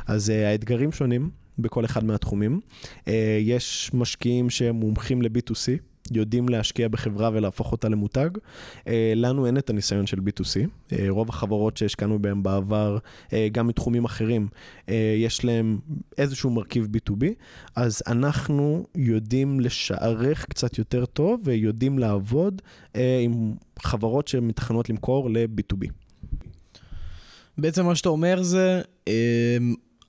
אז 0.06 0.28
uh, 0.28 0.32
האתגרים 0.32 0.92
שונים, 0.92 1.30
בכל 1.58 1.84
אחד 1.84 2.04
מהתחומים. 2.04 2.60
אה, 3.08 3.38
יש 3.40 3.90
משקיעים 3.94 4.50
שהם 4.50 4.74
מומחים 4.74 5.22
ל-B2C, 5.22 5.82
יודעים 6.12 6.48
להשקיע 6.48 6.88
בחברה 6.88 7.30
ולהפוך 7.32 7.72
אותה 7.72 7.88
למותג. 7.88 8.30
אה, 8.88 9.12
לנו 9.16 9.46
אין 9.46 9.58
את 9.58 9.70
הניסיון 9.70 10.06
של 10.06 10.18
B2C. 10.18 10.68
אה, 10.92 11.06
רוב 11.08 11.28
החברות 11.28 11.76
שהשקענו 11.76 12.22
בהן 12.22 12.42
בעבר, 12.42 12.98
גם 13.52 13.66
מתחומים 13.66 14.04
אחרים, 14.04 14.48
יש 15.16 15.44
להם 15.44 15.78
איזשהו 16.18 16.50
מרכיב 16.50 16.88
B2B, 16.96 17.24
אז 17.76 18.02
אנחנו 18.06 18.86
יודעים 18.94 19.60
לשערך 19.60 20.46
קצת 20.46 20.78
יותר 20.78 21.06
טוב 21.06 21.40
ויודעים 21.44 21.98
לעבוד 21.98 22.62
עם 22.94 23.54
חברות 23.78 24.28
שמתכננות 24.28 24.90
למכור 24.90 25.30
ל-B2B. 25.30 25.90
בעצם 27.58 27.86
מה 27.86 27.94
שאתה 27.94 28.08
אומר 28.08 28.42
זה, 28.42 28.82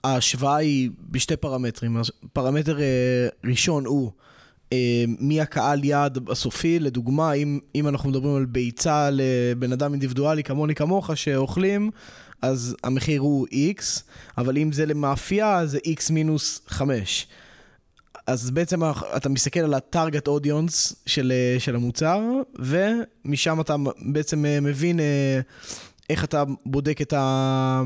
ההשוואה 0.04 0.56
היא 0.56 0.90
בשתי 1.10 1.36
פרמטרים. 1.36 2.02
פרמטר 2.34 2.80
אה, 2.80 3.28
ראשון 3.46 3.86
הוא 3.86 4.12
אה, 4.74 5.04
מי 5.20 5.42
הקהל 5.42 5.84
יעד 5.84 6.30
הסופי, 6.30 6.80
לדוגמה, 6.80 7.34
אם, 7.34 7.60
אם 7.76 7.88
אנחנו 7.88 8.10
מדברים 8.10 8.36
על 8.36 8.46
ביצה 8.46 9.10
לבן 9.12 9.72
אדם 9.72 9.92
אינדיבידואלי 9.92 10.44
כמוני 10.44 10.76
כמוך 10.76 11.18
שאוכלים, 11.18 11.92
אז 12.42 12.76
המחיר 12.84 13.22
הוא 13.22 13.48
X, 13.48 13.84
אבל 14.38 14.58
אם 14.58 14.72
זה 14.72 14.86
למאפייה 14.86 15.66
זה 15.66 15.78
X 15.78 16.14
מינוס 16.14 16.62
5. 16.68 17.28
אז 18.28 18.52
בעצם 18.52 18.80
אתה 19.18 19.30
מסתכל 19.30 19.60
על 19.60 19.74
ה-target 19.74 20.28
audience 20.28 20.96
של, 21.06 21.32
אה, 21.36 21.60
של 21.60 21.76
המוצר, 21.76 22.22
ומשם 22.60 23.62
אתה 23.62 23.76
בעצם 24.02 24.46
מבין 24.62 25.00
איך 26.10 26.24
אתה 26.24 26.44
בודק 26.66 27.02
את 27.02 27.14
ה... 27.14 27.84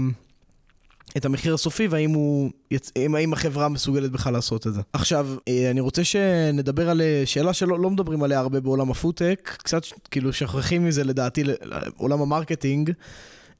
את 1.17 1.25
המחיר 1.25 1.53
הסופי 1.53 1.87
והאם 1.87 2.11
הוא, 2.11 2.51
יצ... 2.71 2.91
האם 3.15 3.33
החברה 3.33 3.69
מסוגלת 3.69 4.11
בכלל 4.11 4.33
לעשות 4.33 4.67
את 4.67 4.73
זה. 4.73 4.81
עכשיו, 4.93 5.27
אה, 5.47 5.71
אני 5.71 5.79
רוצה 5.79 6.03
שנדבר 6.03 6.89
על 6.89 7.01
אה, 7.01 7.23
שאלה 7.25 7.53
שלא 7.53 7.79
לא 7.79 7.89
מדברים 7.89 8.23
עליה 8.23 8.39
הרבה 8.39 8.59
בעולם 8.59 8.91
הפודטק, 8.91 9.55
קצת 9.57 9.83
כאילו 10.11 10.33
שוכחים 10.33 10.85
מזה 10.85 11.03
לדעתי 11.03 11.43
לעולם 11.43 12.21
ה 12.21 12.28
marketing, 12.28 12.91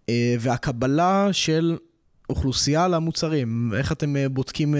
אה, 0.10 0.36
והקבלה 0.40 1.28
של 1.32 1.78
אוכלוסייה 2.30 2.88
למוצרים. 2.88 3.72
איך 3.78 3.92
אתם 3.92 4.16
בודקים 4.32 4.76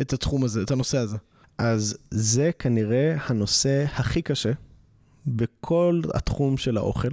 את 0.00 0.12
התחום 0.12 0.44
הזה, 0.44 0.62
את 0.62 0.70
הנושא 0.70 0.98
הזה? 0.98 1.16
אז 1.58 1.98
זה 2.10 2.50
כנראה 2.58 3.16
הנושא 3.26 3.84
הכי 3.94 4.22
קשה 4.22 4.52
בכל 5.26 6.00
התחום 6.14 6.56
של 6.56 6.76
האוכל. 6.76 7.08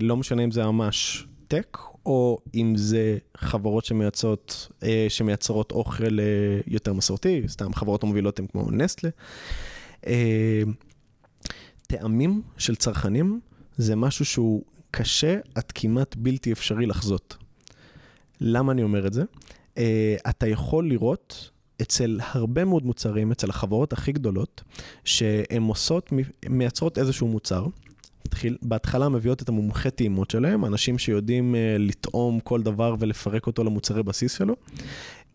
לא 0.00 0.16
משנה 0.16 0.44
אם 0.44 0.50
זה 0.50 0.64
ממש 0.64 1.26
טק 1.48 1.78
או 2.08 2.38
אם 2.54 2.72
זה 2.76 3.18
חברות 3.36 3.84
שמייצרות, 3.84 4.68
אה, 4.82 5.06
שמייצרות 5.08 5.72
אוכל 5.72 6.20
אה, 6.20 6.60
יותר 6.66 6.92
מסורתי, 6.92 7.42
סתם 7.48 7.74
חברות 7.74 8.02
המובילות 8.02 8.38
הן 8.38 8.46
כמו 8.46 8.70
נסטלה. 8.70 9.10
אה, 10.06 10.62
טעמים 11.86 12.42
של 12.58 12.76
צרכנים 12.76 13.40
זה 13.76 13.96
משהו 13.96 14.24
שהוא 14.24 14.62
קשה 14.90 15.38
עד 15.54 15.72
כמעט 15.74 16.16
בלתי 16.16 16.52
אפשרי 16.52 16.86
לחזות. 16.86 17.36
למה 18.40 18.72
אני 18.72 18.82
אומר 18.82 19.06
את 19.06 19.12
זה? 19.12 19.24
אתה 20.28 20.46
יכול 20.46 20.88
לראות 20.88 21.50
אצל 21.82 22.20
הרבה 22.22 22.64
מאוד 22.64 22.86
מוצרים, 22.86 23.32
אצל 23.32 23.50
החברות 23.50 23.92
הכי 23.92 24.12
גדולות, 24.12 24.62
שהן 25.04 25.62
עושות, 25.62 26.12
מייצרות 26.48 26.98
איזשהו 26.98 27.28
מוצר, 27.28 27.66
התחיל, 28.28 28.56
בהתחלה 28.62 29.08
מביאות 29.08 29.42
את 29.42 29.48
המומחי 29.48 29.90
טעימות 29.90 30.30
שלהם, 30.30 30.64
אנשים 30.64 30.98
שיודעים 30.98 31.54
uh, 31.54 31.58
לטעום 31.78 32.40
כל 32.40 32.62
דבר 32.62 32.94
ולפרק 32.98 33.46
אותו 33.46 33.64
למוצרי 33.64 34.02
בסיס 34.02 34.38
שלו. 34.38 34.56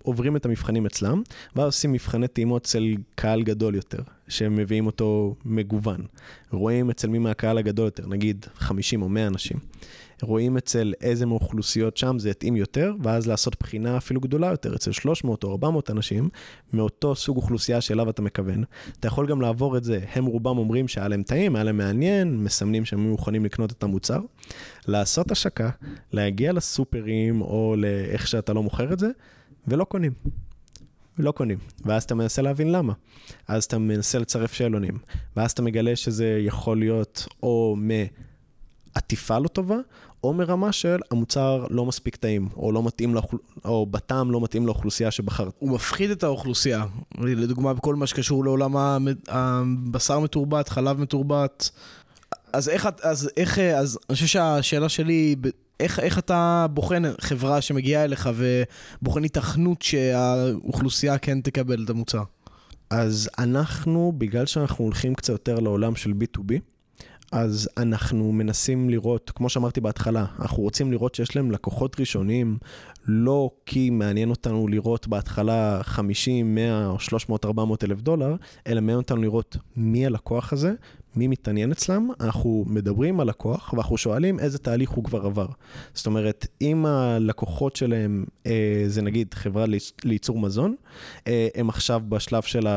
עוברים 0.03 0.35
את 0.35 0.45
המבחנים 0.45 0.85
אצלם, 0.85 1.21
ואז 1.55 1.65
עושים 1.65 1.91
מבחני 1.91 2.27
טעימות 2.27 2.65
אצל 2.65 2.83
קהל 3.15 3.43
גדול 3.43 3.75
יותר, 3.75 4.03
שהם 4.27 4.55
מביאים 4.55 4.85
אותו 4.85 5.35
מגוון. 5.45 6.05
רואים 6.51 6.89
אצל 6.89 7.07
מי 7.07 7.19
מהקהל 7.19 7.57
הגדול 7.57 7.85
יותר, 7.85 8.07
נגיד 8.07 8.45
50 8.55 9.01
או 9.01 9.09
100 9.09 9.27
אנשים. 9.27 9.57
רואים 10.21 10.57
אצל 10.57 10.93
איזה 11.01 11.25
מאוכלוסיות 11.25 11.97
שם 11.97 12.19
זה 12.19 12.29
יתאים 12.29 12.55
יותר, 12.55 12.93
ואז 13.03 13.27
לעשות 13.27 13.55
בחינה 13.59 13.97
אפילו 13.97 14.21
גדולה 14.21 14.47
יותר, 14.47 14.75
אצל 14.75 14.91
300 14.91 15.43
או 15.43 15.51
400 15.51 15.91
אנשים, 15.91 16.29
מאותו 16.73 17.15
סוג 17.15 17.37
אוכלוסייה 17.37 17.81
שאליו 17.81 18.09
אתה 18.09 18.21
מכוון. 18.21 18.63
אתה 18.99 19.07
יכול 19.07 19.27
גם 19.27 19.41
לעבור 19.41 19.77
את 19.77 19.83
זה, 19.83 19.99
הם 20.13 20.25
רובם 20.25 20.57
אומרים 20.57 20.87
שהיה 20.87 21.07
להם 21.07 21.23
טעים, 21.23 21.55
היה 21.55 21.63
להם 21.63 21.77
מעניין, 21.77 22.37
מסמנים 22.37 22.85
שהם 22.85 22.99
מוכנים 23.09 23.45
לקנות 23.45 23.71
את 23.71 23.83
המוצר. 23.83 24.19
לעשות 24.87 25.31
השקה, 25.31 25.69
להגיע 26.11 26.53
לסופרים 26.53 27.41
או 27.41 27.75
לאיך 27.77 28.27
שאתה 28.27 28.53
לא 28.53 28.63
מוכר 28.63 28.93
את 28.93 28.99
זה, 28.99 29.09
ולא 29.67 29.83
קונים. 29.83 30.11
לא 31.17 31.31
קונים, 31.31 31.57
ואז 31.85 32.03
אתה 32.03 32.15
מנסה 32.15 32.41
להבין 32.41 32.71
למה. 32.71 32.93
אז 33.47 33.63
אתה 33.63 33.77
מנסה 33.77 34.19
לצרף 34.19 34.53
שאלונים, 34.53 34.97
ואז 35.35 35.51
אתה 35.51 35.61
מגלה 35.61 35.95
שזה 35.95 36.37
יכול 36.41 36.79
להיות 36.79 37.27
או 37.43 37.77
מעטיפה 37.77 39.39
לא 39.39 39.47
טובה, 39.47 39.77
או 40.23 40.33
מרמה 40.33 40.71
של 40.71 40.99
המוצר 41.11 41.65
לא 41.69 41.85
מספיק 41.85 42.15
טעים, 42.15 42.49
או 42.57 42.71
לא 42.71 42.83
מתאים, 42.83 43.15
לאוכל... 43.15 43.37
או 43.65 43.85
בטעם 43.85 44.31
לא 44.31 44.41
מתאים 44.41 44.65
לאוכלוסייה 44.65 45.11
שבחרת. 45.11 45.53
הוא 45.59 45.69
מפחיד 45.69 46.11
את 46.11 46.23
האוכלוסייה. 46.23 46.85
לדוגמה, 47.17 47.73
בכל 47.73 47.95
מה 47.95 48.07
שקשור 48.07 48.43
לעולם 48.43 48.75
הבשר 49.27 50.19
מתורבת, 50.19 50.69
חלב 50.69 50.99
מתורבת. 50.99 51.69
אז 52.53 52.69
איך, 52.69 52.89
אז 53.03 53.29
איך, 53.37 53.59
אז 53.59 53.99
אני 54.09 54.15
חושב 54.15 54.27
שהשאלה 54.27 54.89
שלי, 54.89 55.35
איך, 55.79 55.99
איך 55.99 56.19
אתה 56.19 56.65
בוחן 56.69 57.03
חברה 57.21 57.61
שמגיעה 57.61 58.03
אליך 58.03 58.29
ובוחן 59.01 59.23
התכנות 59.23 59.81
שהאוכלוסייה 59.81 61.17
כן 61.17 61.41
תקבל 61.41 61.83
את 61.85 61.89
המוצר? 61.89 62.23
אז 62.89 63.29
אנחנו, 63.39 64.13
בגלל 64.17 64.45
שאנחנו 64.45 64.85
הולכים 64.85 65.15
קצת 65.15 65.29
יותר 65.29 65.59
לעולם 65.59 65.95
של 65.95 66.11
B2B, 66.11 66.53
אז 67.31 67.69
אנחנו 67.77 68.31
מנסים 68.31 68.89
לראות, 68.89 69.31
כמו 69.35 69.49
שאמרתי 69.49 69.81
בהתחלה, 69.81 70.25
אנחנו 70.39 70.63
רוצים 70.63 70.91
לראות 70.91 71.15
שיש 71.15 71.35
להם 71.35 71.51
לקוחות 71.51 71.99
ראשונים, 71.99 72.57
לא 73.05 73.51
כי 73.65 73.89
מעניין 73.89 74.29
אותנו 74.29 74.67
לראות 74.67 75.07
בהתחלה 75.07 75.79
50, 75.83 76.55
100 76.55 76.87
או 76.87 76.99
300, 76.99 77.45
400 77.45 77.83
אלף 77.83 78.01
דולר, 78.01 78.35
אלא 78.67 78.81
מעניין 78.81 78.97
אותנו 78.97 79.21
לראות 79.21 79.57
מי 79.75 80.05
הלקוח 80.05 80.53
הזה, 80.53 80.73
מי 81.15 81.27
מתעניין 81.27 81.71
אצלם, 81.71 82.09
אנחנו 82.19 82.65
מדברים 82.67 83.19
על 83.19 83.27
לקוח 83.27 83.73
ואנחנו 83.73 83.97
שואלים 83.97 84.39
איזה 84.39 84.57
תהליך 84.57 84.89
הוא 84.89 85.03
כבר 85.03 85.25
עבר. 85.25 85.47
זאת 85.93 86.05
אומרת, 86.05 86.47
אם 86.61 86.85
הלקוחות 86.85 87.75
שלהם 87.75 88.25
אה, 88.45 88.83
זה 88.87 89.01
נגיד 89.01 89.33
חברה 89.33 89.65
לייצור 90.03 90.39
מזון, 90.39 90.75
אה, 91.27 91.47
הם 91.55 91.69
עכשיו 91.69 92.01
בשלב 92.09 92.43
של 92.43 92.67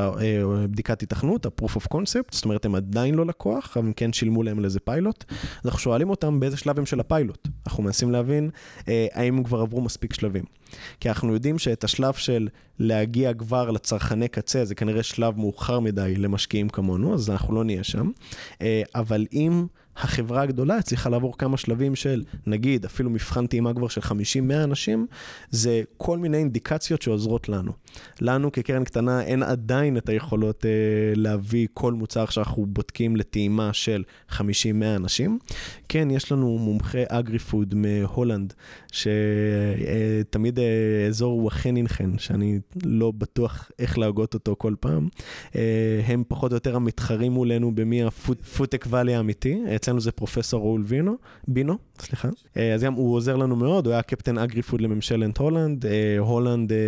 בדיקת 0.70 1.00
היתכנות, 1.00 1.46
ה-proof 1.46 1.76
of 1.76 1.94
concept, 1.94 2.30
זאת 2.30 2.44
אומרת, 2.44 2.64
הם 2.64 2.74
עדיין 2.74 3.14
לא 3.14 3.26
לקוח, 3.26 3.76
הם 3.76 3.92
כן 3.96 4.12
שילמו 4.12 4.42
להם 4.42 4.60
לאיזה 4.60 4.80
פיילוט. 4.80 5.24
אז 5.30 5.60
אנחנו 5.64 5.78
שואלים 5.78 6.10
אותם 6.10 6.40
באיזה 6.40 6.56
שלב 6.56 6.78
הם 6.78 6.86
של 6.86 7.00
הפיילוט. 7.00 7.48
אנחנו 7.66 7.82
מנסים 7.82 8.10
להבין 8.10 8.50
אה, 8.88 9.06
האם 9.12 9.36
הם 9.36 9.44
כבר 9.44 9.60
עברו 9.60 9.80
מספיק 9.80 10.14
שלבים. 10.16 10.44
כי 11.00 11.08
אנחנו 11.08 11.34
יודעים 11.34 11.58
שאת 11.58 11.84
השלב 11.84 12.14
של 12.14 12.48
להגיע 12.78 13.34
כבר 13.34 13.70
לצרכני 13.70 14.28
קצה, 14.28 14.64
זה 14.64 14.74
כנראה 14.74 15.02
שלב 15.02 15.38
מאוחר 15.38 15.80
מדי 15.80 16.14
למשקיעים 16.16 16.68
כמונו, 16.68 17.14
אז 17.14 17.30
אנחנו 17.30 17.54
לא 17.54 17.64
נהיה 17.64 17.84
שם. 17.84 18.10
אה, 18.62 18.82
אבל 18.94 19.26
אם 19.32 19.66
החברה 19.96 20.42
הגדולה 20.42 20.76
הצליחה 20.76 21.10
לעבור 21.10 21.38
כמה 21.38 21.56
שלבים 21.56 21.94
של, 21.94 22.22
נגיד, 22.46 22.84
אפילו 22.84 23.10
מבחן 23.10 23.46
טעימה 23.46 23.74
כבר 23.74 23.88
של 23.88 24.00
50-100 24.00 24.14
אנשים, 24.64 25.06
זה 25.50 25.82
כל 25.96 26.18
מיני 26.18 26.36
אינדיקציות 26.36 27.02
שעוזרות 27.02 27.48
לנו. 27.48 27.72
לנו 28.20 28.52
כקרן 28.52 28.84
קטנה 28.84 29.22
אין 29.22 29.42
עדיין 29.42 29.96
את 29.96 30.08
היכולות 30.08 30.66
אה, 30.66 30.70
להביא 31.16 31.66
כל 31.74 31.92
מוצר 31.92 32.26
שאנחנו 32.26 32.66
בודקים 32.66 33.16
לטעימה 33.16 33.72
של 33.72 34.02
50-100 34.30 34.38
אנשים. 34.96 35.38
כן, 35.88 36.10
יש 36.10 36.32
לנו 36.32 36.58
מומחה 36.58 36.98
אגרי 37.08 37.38
פוד 37.38 37.74
מהולנד, 37.74 38.54
שתמיד 38.92 40.58
אה, 40.58 40.64
אה, 40.64 41.06
אזור 41.08 41.38
וואחנינכן, 41.38 42.18
שאני 42.18 42.60
לא 42.84 43.10
בטוח 43.10 43.70
איך 43.78 43.98
להגות 43.98 44.34
אותו 44.34 44.54
כל 44.58 44.74
פעם. 44.80 45.08
אה, 45.56 46.00
הם 46.06 46.24
פחות 46.28 46.52
או 46.52 46.56
יותר 46.56 46.76
המתחרים 46.76 47.32
מולנו 47.32 47.74
במי 47.74 48.02
הפודטק 48.02 48.86
ואלי 48.90 49.14
האמיתי. 49.14 49.62
אצלנו 49.86 50.00
זה 50.00 50.12
פרופסור 50.12 50.62
ראול 50.62 50.82
וינו, 50.86 51.16
בינו, 51.48 51.78
סליחה. 51.98 52.28
אה, 52.56 52.74
אז 52.74 52.82
גם 52.82 52.92
הוא 52.92 53.14
עוזר 53.14 53.36
לנו 53.36 53.56
מאוד, 53.56 53.86
הוא 53.86 53.92
היה 53.92 54.02
קפטן 54.02 54.38
אגרי 54.38 54.62
פוד 54.62 54.80
לממשלת 54.80 55.38
הולנד. 55.38 55.86
אה, 55.86 56.18
הולנד 56.18 56.72
אה, 56.72 56.78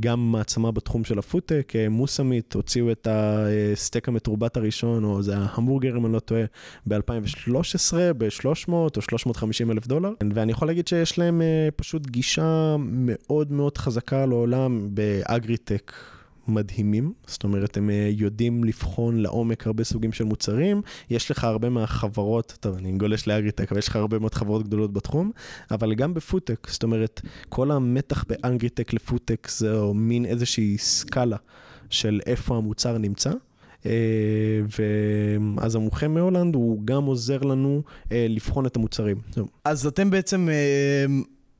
גם 0.00 0.32
מעצמה 0.32 0.72
בתחום 0.72 1.04
של 1.04 1.18
הפודטק, 1.18 1.72
מוסמית, 1.90 2.54
הוציאו 2.54 2.92
את 2.92 3.08
הסטייק 3.10 4.08
המתורבת 4.08 4.56
הראשון, 4.56 5.04
או 5.04 5.22
זה 5.22 5.36
ההמבורגר, 5.36 5.96
אם 5.96 6.06
אני 6.06 6.14
לא 6.14 6.18
טועה, 6.18 6.44
ב-2013, 6.86 7.94
ב-300 8.18 8.68
או 8.68 8.88
350 9.00 9.70
אלף 9.70 9.86
דולר. 9.86 10.12
ואני 10.34 10.52
יכול 10.52 10.68
להגיד 10.68 10.88
שיש 10.88 11.18
להם 11.18 11.42
פשוט 11.76 12.06
גישה 12.06 12.76
מאוד 12.78 13.52
מאוד 13.52 13.78
חזקה 13.78 14.26
לעולם 14.26 14.88
באגריטק. 14.90 15.92
מדהימים, 16.48 17.12
זאת 17.26 17.44
אומרת, 17.44 17.76
הם 17.76 17.90
אה, 17.90 18.08
יודעים 18.12 18.64
לבחון 18.64 19.20
לעומק 19.20 19.66
הרבה 19.66 19.84
סוגים 19.84 20.12
של 20.12 20.24
מוצרים. 20.24 20.82
יש 21.10 21.30
לך 21.30 21.44
הרבה 21.44 21.68
מהחברות, 21.68 22.56
טוב, 22.60 22.76
אני 22.76 22.92
גולש 22.92 23.28
לאגריטק, 23.28 23.72
אבל 23.72 23.78
יש 23.78 23.88
לך 23.88 23.96
הרבה 23.96 24.18
מאוד 24.18 24.34
חברות 24.34 24.66
גדולות 24.66 24.92
בתחום, 24.92 25.30
אבל 25.70 25.94
גם 25.94 26.14
בפודטק, 26.14 26.66
זאת 26.70 26.82
אומרת, 26.82 27.20
כל 27.48 27.70
המתח 27.70 28.24
באגריטק 28.28 28.92
לפודטק 28.92 29.48
זה 29.50 29.76
מין 29.94 30.26
איזושהי 30.26 30.78
סקאלה 30.78 31.36
של 31.90 32.20
איפה 32.26 32.56
המוצר 32.56 32.98
נמצא. 32.98 33.30
אה, 33.86 33.92
ואז 35.56 35.74
המומחה 35.74 36.08
מהולנד 36.08 36.54
הוא 36.54 36.80
גם 36.84 37.04
עוזר 37.04 37.38
לנו 37.38 37.82
אה, 38.12 38.26
לבחון 38.28 38.66
את 38.66 38.76
המוצרים. 38.76 39.16
אז 39.64 39.86
אתם 39.86 40.10
בעצם 40.10 40.48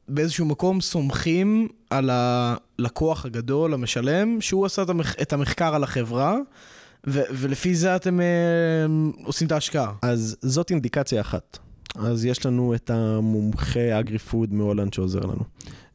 באיזשהו 0.09 0.47
מקום 0.47 0.81
סומכים 0.81 1.69
על 1.91 2.11
הלקוח 2.13 3.25
הגדול, 3.25 3.75
המשלם, 3.75 4.41
שהוא 4.41 4.67
עשה 4.67 4.83
את 5.23 5.33
המחקר 5.33 5.75
על 5.75 5.85
החברה, 5.85 6.37
ו- 7.07 7.23
ולפי 7.33 7.75
זה 7.75 7.97
אתם 7.97 8.21
אה, 8.21 8.27
עושים 9.25 9.47
את 9.47 9.53
ההשקעה. 9.53 9.93
אז 10.03 10.37
זאת 10.43 10.71
אינדיקציה 10.71 11.21
אחת. 11.21 11.59
אז 11.95 12.25
יש 12.25 12.47
לנו 12.47 12.75
את 12.75 12.91
המומחה 12.91 14.01
אגרי 14.01 14.19
פוד 14.19 14.53
מהולנד 14.53 14.93
שעוזר 14.93 15.21
לנו. 15.21 15.45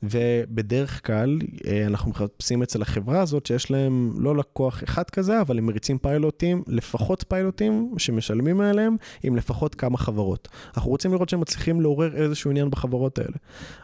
ובדרך 0.04 1.06
כלל 1.06 1.40
אה, 1.68 1.86
אנחנו 1.86 2.12
מחפשים 2.12 2.64
אצל 2.64 2.82
החברה 2.82 3.22
הזאת 3.22 3.46
שיש 3.46 3.72
להם 3.72 4.12
לא 4.18 4.36
לקוח 4.36 4.84
אחד 4.84 5.04
כזה, 5.04 5.42
אבל 5.42 5.58
הם 5.58 5.66
מריצים 5.66 5.98
פיילוטים, 5.98 6.64
לפחות 6.68 7.26
פיילוטים 7.28 7.94
שמשלמים 7.98 8.62
עליהם 8.62 8.96
עם 9.24 9.36
לפחות 9.36 9.76
כמה 9.76 9.98
חברות. 9.98 10.48
אנחנו 10.78 10.92
רוצים 10.92 11.14
לראות 11.14 11.30
שהם 11.30 11.40
מצליחים 11.40 11.82
לעורר 11.82 12.16
איזשהו 12.16 12.52
עניין 12.52 12.70
בחברות 12.70 13.20
האלה. 13.20 13.36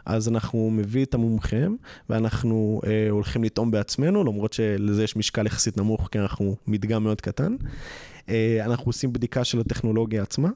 אז 0.06 0.28
אנחנו 0.28 0.70
מביא 0.70 1.04
את 1.04 1.14
המומחים 1.14 1.76
ואנחנו 2.10 2.80
אה, 2.86 3.10
הולכים 3.10 3.44
לטעום 3.44 3.70
בעצמנו, 3.70 4.24
למרות 4.24 4.52
שלזה 4.52 5.04
יש 5.04 5.16
משקל 5.16 5.46
יחסית 5.46 5.76
נמוך, 5.76 6.08
כי 6.12 6.18
אנחנו 6.18 6.56
מדגם 6.66 7.04
מאוד 7.04 7.20
קטן. 7.20 7.56
אה, 8.28 8.60
אנחנו 8.64 8.88
עושים 8.88 9.12
בדיקה 9.12 9.44
של 9.44 9.60
הטכנולוגיה 9.60 10.22
עצמה. 10.22 10.48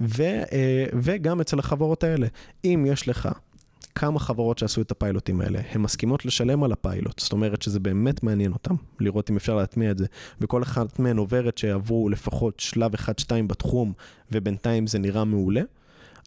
ו, 0.00 0.22
אה, 0.22 0.86
וגם 0.92 1.40
אצל 1.40 1.58
החברות 1.58 2.04
האלה. 2.04 2.26
אם 2.64 2.84
יש 2.88 3.08
לך 3.08 3.28
כמה 3.94 4.20
חברות 4.20 4.58
שעשו 4.58 4.80
את 4.80 4.90
הפיילוטים 4.90 5.40
האלה, 5.40 5.60
הן 5.70 5.80
מסכימות 5.80 6.24
לשלם 6.24 6.64
על 6.64 6.72
הפיילוט, 6.72 7.18
זאת 7.20 7.32
אומרת 7.32 7.62
שזה 7.62 7.80
באמת 7.80 8.22
מעניין 8.22 8.52
אותם, 8.52 8.74
לראות 9.00 9.30
אם 9.30 9.36
אפשר 9.36 9.56
להטמיע 9.56 9.90
את 9.90 9.98
זה, 9.98 10.06
וכל 10.40 10.62
אחת 10.62 10.98
מהן 10.98 11.16
עוברת 11.16 11.58
שעברו 11.58 12.08
לפחות 12.08 12.60
שלב 12.60 12.94
אחד-שתיים 12.94 13.48
בתחום, 13.48 13.92
ובינתיים 14.32 14.86
זה 14.86 14.98
נראה 14.98 15.24
מעולה. 15.24 15.62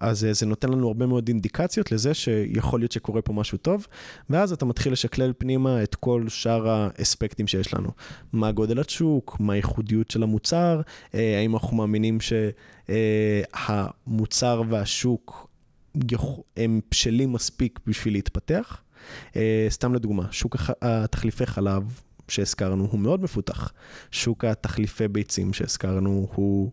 אז 0.02 0.26
אה, 0.26 0.34
זה 0.34 0.46
נותן 0.46 0.70
לנו 0.70 0.88
הרבה 0.88 1.06
מאוד 1.06 1.28
אינדיקציות 1.28 1.92
לזה 1.92 2.14
שיכול 2.14 2.80
להיות 2.80 2.92
שקורה 2.92 3.22
פה 3.22 3.34
משהו 3.34 3.58
טוב, 3.58 3.88
ואז 4.30 4.52
אתה 4.52 4.66
מתחיל 4.66 4.94
לשקלל 4.94 5.34
פנימה 5.38 5.84
את 5.84 5.96
כל 5.96 6.24
שאר 6.28 6.70
האספקטים 6.70 7.48
שיש 7.48 7.74
לנו. 7.74 7.90
מה 8.34 8.52
גודל 8.52 8.80
השוק, 8.80 9.38
מה 9.40 9.54
הייחודיות 9.54 10.12
של 10.12 10.24
המוצר, 10.24 10.82
אה, 11.14 11.38
האם 11.40 11.54
אנחנו 11.54 11.78
מאמינים 11.78 12.18
שהמוצר 12.88 14.62
והשוק 14.70 15.47
הם 16.58 16.80
בשלים 16.91 17.34
מספיק 17.34 17.80
בשביל 17.88 18.13
להתפתח. 18.13 18.82
אה, 19.36 19.67
סתם 19.69 19.93
לדוגמה, 19.93 20.28
שוק 20.32 20.56
התחליפי 20.82 21.45
חלב 21.45 22.02
שהזכרנו 22.28 22.88
הוא 22.91 23.00
מאוד 23.00 23.23
מפותח. 23.23 23.73
שוק 24.12 24.45
התחליפי 24.45 25.08
ביצים 25.08 25.54
שהזכרנו 25.54 26.28
הוא 26.36 26.71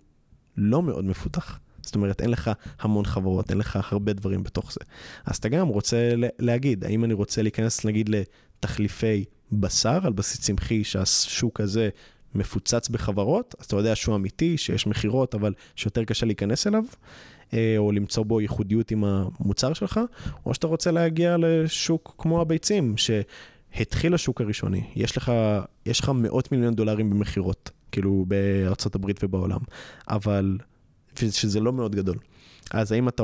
לא 0.56 0.82
מאוד 0.82 1.04
מפותח. 1.04 1.58
זאת 1.82 1.94
אומרת, 1.94 2.20
אין 2.20 2.30
לך 2.30 2.50
המון 2.80 3.04
חברות, 3.04 3.50
אין 3.50 3.58
לך 3.58 3.78
הרבה 3.92 4.12
דברים 4.12 4.42
בתוך 4.42 4.72
זה. 4.72 4.80
אז 5.24 5.36
אתה 5.36 5.48
גם 5.48 5.68
רוצה 5.68 6.12
להגיד, 6.38 6.84
האם 6.84 7.04
אני 7.04 7.14
רוצה 7.14 7.42
להיכנס 7.42 7.84
נגיד 7.84 8.08
לתחליפי 8.08 9.24
בשר 9.52 9.98
על 10.06 10.12
בסיס 10.12 10.40
צמחי, 10.40 10.84
שהשוק 10.84 11.60
הזה 11.60 11.88
מפוצץ 12.34 12.88
בחברות, 12.88 13.54
אז 13.58 13.66
אתה 13.66 13.76
יודע 13.76 13.96
שהוא 13.96 14.16
אמיתי, 14.16 14.58
שיש 14.58 14.86
מכירות, 14.86 15.34
אבל 15.34 15.52
שיותר 15.76 16.04
קשה 16.04 16.26
להיכנס 16.26 16.66
אליו. 16.66 16.84
אה, 17.52 17.74
או 17.78 17.92
למצוא 17.92 18.24
בו 18.24 18.40
ייחודיות 18.40 18.90
עם 18.90 19.04
המוצר 19.04 19.72
שלך, 19.72 20.00
או 20.46 20.54
שאתה 20.54 20.66
רוצה 20.66 20.90
להגיע 20.90 21.36
לשוק 21.38 22.14
כמו 22.18 22.40
הביצים, 22.40 22.94
שהתחיל 22.96 24.14
השוק 24.14 24.40
הראשוני, 24.40 24.84
יש 24.96 25.16
לך, 25.16 25.32
יש 25.86 26.00
לך 26.00 26.08
מאות 26.14 26.52
מיליון 26.52 26.74
דולרים 26.74 27.10
במכירות, 27.10 27.70
כאילו 27.92 28.24
בארצות 28.28 28.94
הברית 28.94 29.24
ובעולם, 29.24 29.60
אבל 30.08 30.58
שזה 31.16 31.60
לא 31.60 31.72
מאוד 31.72 31.94
גדול. 31.94 32.16
אז 32.70 32.92
האם 32.92 33.08
אתה 33.08 33.22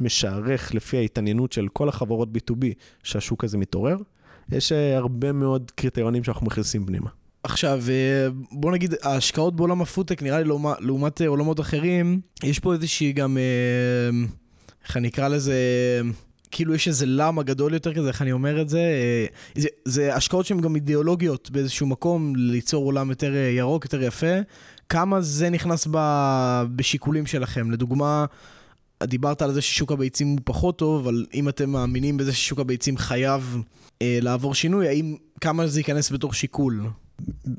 משערך 0.00 0.74
לפי 0.74 0.96
ההתעניינות 0.96 1.52
של 1.52 1.68
כל 1.68 1.88
החברות 1.88 2.28
B2B 2.28 2.64
שהשוק 3.02 3.44
הזה 3.44 3.58
מתעורר? 3.58 3.96
יש 4.52 4.72
אה, 4.72 4.96
הרבה 4.96 5.32
מאוד 5.32 5.70
קריטריונים 5.70 6.24
שאנחנו 6.24 6.46
מכניסים 6.46 6.86
פנימה. 6.86 7.10
עכשיו, 7.46 7.82
אה, 7.88 8.28
בוא 8.52 8.72
נגיד, 8.72 8.94
ההשקעות 9.02 9.56
בעולם 9.56 9.82
הפודטק, 9.82 10.22
נראה 10.22 10.38
לי 10.38 10.44
לעומת, 10.44 10.76
לעומת 10.80 11.22
אה, 11.22 11.26
עולמות 11.26 11.60
אחרים, 11.60 12.20
יש 12.44 12.58
פה 12.58 12.72
איזושהי 12.72 13.12
גם, 13.12 13.38
אה, 13.38 14.26
איך 14.84 14.96
אני 14.96 15.08
אקרא 15.08 15.28
לזה, 15.28 15.54
כאילו 16.50 16.74
יש 16.74 16.88
איזה 16.88 17.06
למה 17.08 17.42
גדול 17.42 17.74
יותר 17.74 17.94
כזה, 17.94 18.08
איך 18.08 18.22
אני 18.22 18.32
אומר 18.32 18.62
את 18.62 18.68
זה? 18.68 18.82
זה, 19.54 19.68
זה 19.84 20.14
השקעות 20.14 20.46
שהן 20.46 20.60
גם 20.60 20.74
אידיאולוגיות 20.74 21.50
באיזשהו 21.50 21.86
מקום, 21.86 22.36
ליצור 22.36 22.84
עולם 22.84 23.10
יותר 23.10 23.34
ירוק, 23.34 23.84
יותר 23.84 24.02
יפה. 24.02 24.36
כמה 24.88 25.20
זה 25.20 25.50
נכנס 25.50 25.88
ב, 25.90 25.98
בשיקולים 26.76 27.26
שלכם? 27.26 27.70
לדוגמה, 27.70 28.24
דיברת 29.02 29.42
על 29.42 29.52
זה 29.52 29.62
ששוק 29.62 29.92
הביצים 29.92 30.28
הוא 30.28 30.38
פחות 30.44 30.78
טוב, 30.78 31.02
אבל 31.02 31.26
אם 31.34 31.48
אתם 31.48 31.70
מאמינים 31.70 32.16
בזה 32.16 32.32
ששוק 32.32 32.58
הביצים 32.58 32.96
חייב 32.96 33.62
אה, 34.02 34.18
לעבור 34.22 34.54
שינוי, 34.54 34.88
האם, 34.88 35.16
כמה 35.40 35.66
זה 35.66 35.80
ייכנס 35.80 36.12
בתוך 36.12 36.34
שיקול? 36.34 36.82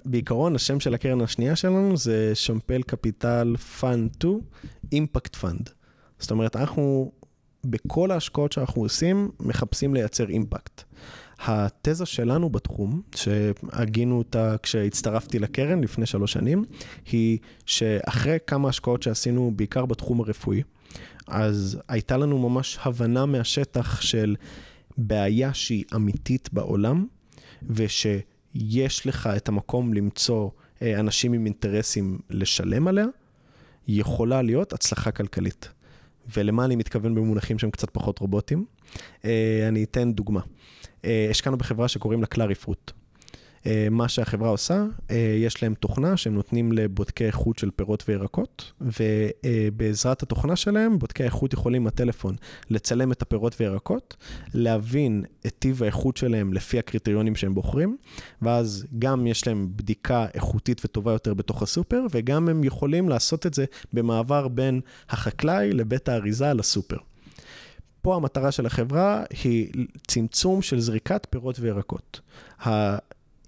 בעיקרון, 0.06 0.56
השם 0.56 0.80
של 0.80 0.94
הקרן 0.94 1.22
השנייה 1.22 1.56
שלנו 1.56 1.98
זה 1.98 2.36
Champel 2.36 2.82
Capital 2.82 3.56
Fund 3.80 4.12
2, 4.16 4.40
impact 4.92 5.36
fund. 5.36 5.70
זאת 6.20 6.32
אומרת, 6.32 6.56
אנחנו, 6.56 7.12
בכל 7.66 8.12
ההשקעות 8.12 8.52
שאנחנו 8.52 8.82
עושים, 8.82 9.30
מחפשים 9.40 9.94
לייצר 9.94 10.30
אימפקט. 10.30 10.84
התזה 11.40 12.06
שלנו 12.06 12.50
בתחום, 12.50 13.02
שהגינו 13.16 14.18
אותה 14.18 14.56
כשהצטרפתי 14.64 15.40
לקרן 15.40 15.82
לפני 15.82 16.06
שלוש 16.06 16.34
שנים, 16.34 16.66
היא 17.12 17.38
שאחרי 17.66 18.38
כמה 18.48 18.70
השקעות 18.70 19.04
שעשינו, 19.04 19.52
בעיקר 19.56 19.86
בתחום 19.86 20.22
הרפואי, 20.22 20.64
אז 21.28 21.80
הייתה 21.88 22.18
לנו 22.18 22.50
ממש 22.50 22.80
הבנה 22.82 23.26
מהשטח 23.26 24.02
של 24.02 24.36
בעיה 24.98 25.54
שהיא 25.54 25.84
אמיתית 25.96 26.50
בעולם, 26.54 27.06
ושיש 28.58 29.08
לך 29.08 29.30
את 29.38 29.48
המקום 29.48 29.94
למצוא 29.94 30.50
אה, 30.82 31.00
אנשים 31.00 31.34
עם 31.34 31.46
אינטרסים 31.46 32.20
לשלם 32.30 32.88
עליה, 32.88 33.06
יכולה 33.88 34.42
להיות 34.42 34.74
הצלחה 34.74 35.12
כלכלית. 35.12 35.70
ולמה 36.36 36.66
אני 36.66 36.76
מתכוון 36.76 37.16
במונחים 37.16 37.60
שהם 37.60 37.72
קצת 37.72 37.90
פחות 37.90 38.20
רובוטים? 38.20 38.66
אה, 39.26 39.66
אני 39.68 39.84
אתן 39.84 40.14
דוגמה. 40.14 40.42
אה, 41.06 41.28
השקענו 41.30 41.58
בחברה 41.58 41.88
שקוראים 41.88 42.22
לה 42.22 42.28
קלארי 42.28 42.56
פרוט. 42.56 42.92
אה, 43.68 43.88
מה 43.92 44.08
שהחברה 44.08 44.50
עושה, 44.50 44.86
אה, 45.12 45.36
יש 45.40 45.64
להם 45.64 45.74
תוכנה 45.74 46.18
שהם 46.18 46.34
נותנים 46.34 46.72
לבודקי 46.72 47.26
איכות 47.26 47.58
של 47.58 47.72
פירות 47.76 48.04
וירקות, 48.08 48.72
ובעזרת 48.82 50.24
התוכנה 50.24 50.56
שלהם, 50.56 51.00
בודקי 51.00 51.24
האיכות 51.24 51.54
יכולים 51.54 51.84
בטלפון 51.84 52.36
לצלם 52.70 53.12
את 53.12 53.22
הפירות 53.22 53.56
וירקות, 53.60 54.16
להבין 54.54 55.24
את 55.48 55.54
טיב 55.60 55.84
האיכות 55.84 56.18
שלהם 56.18 56.54
לפי 56.54 56.80
הקריטריונים 56.80 57.36
שהם 57.36 57.56
בוחרים, 57.56 57.98
ואז 58.42 58.86
גם 59.00 59.28
יש 59.28 59.48
להם 59.48 59.68
בדיקה 59.76 60.26
איכותית 60.34 60.82
וטובה 60.86 61.12
יותר 61.12 61.34
בתוך 61.34 61.62
הסופר, 61.62 62.06
וגם 62.12 62.50
הם 62.50 62.64
יכולים 62.64 63.10
לעשות 63.10 63.46
את 63.46 63.54
זה 63.54 63.66
במעבר 63.94 64.48
בין 64.48 64.82
החקלאי 65.10 65.74
לבית 65.74 66.10
האריזה 66.10 66.54
לסופר. 66.54 66.98
פה 68.02 68.16
המטרה 68.16 68.52
של 68.52 68.66
החברה 68.66 69.24
היא 69.44 69.88
צמצום 70.08 70.62
של 70.62 70.80
זריקת 70.80 71.28
פירות 71.30 71.60
וירקות. 71.60 72.20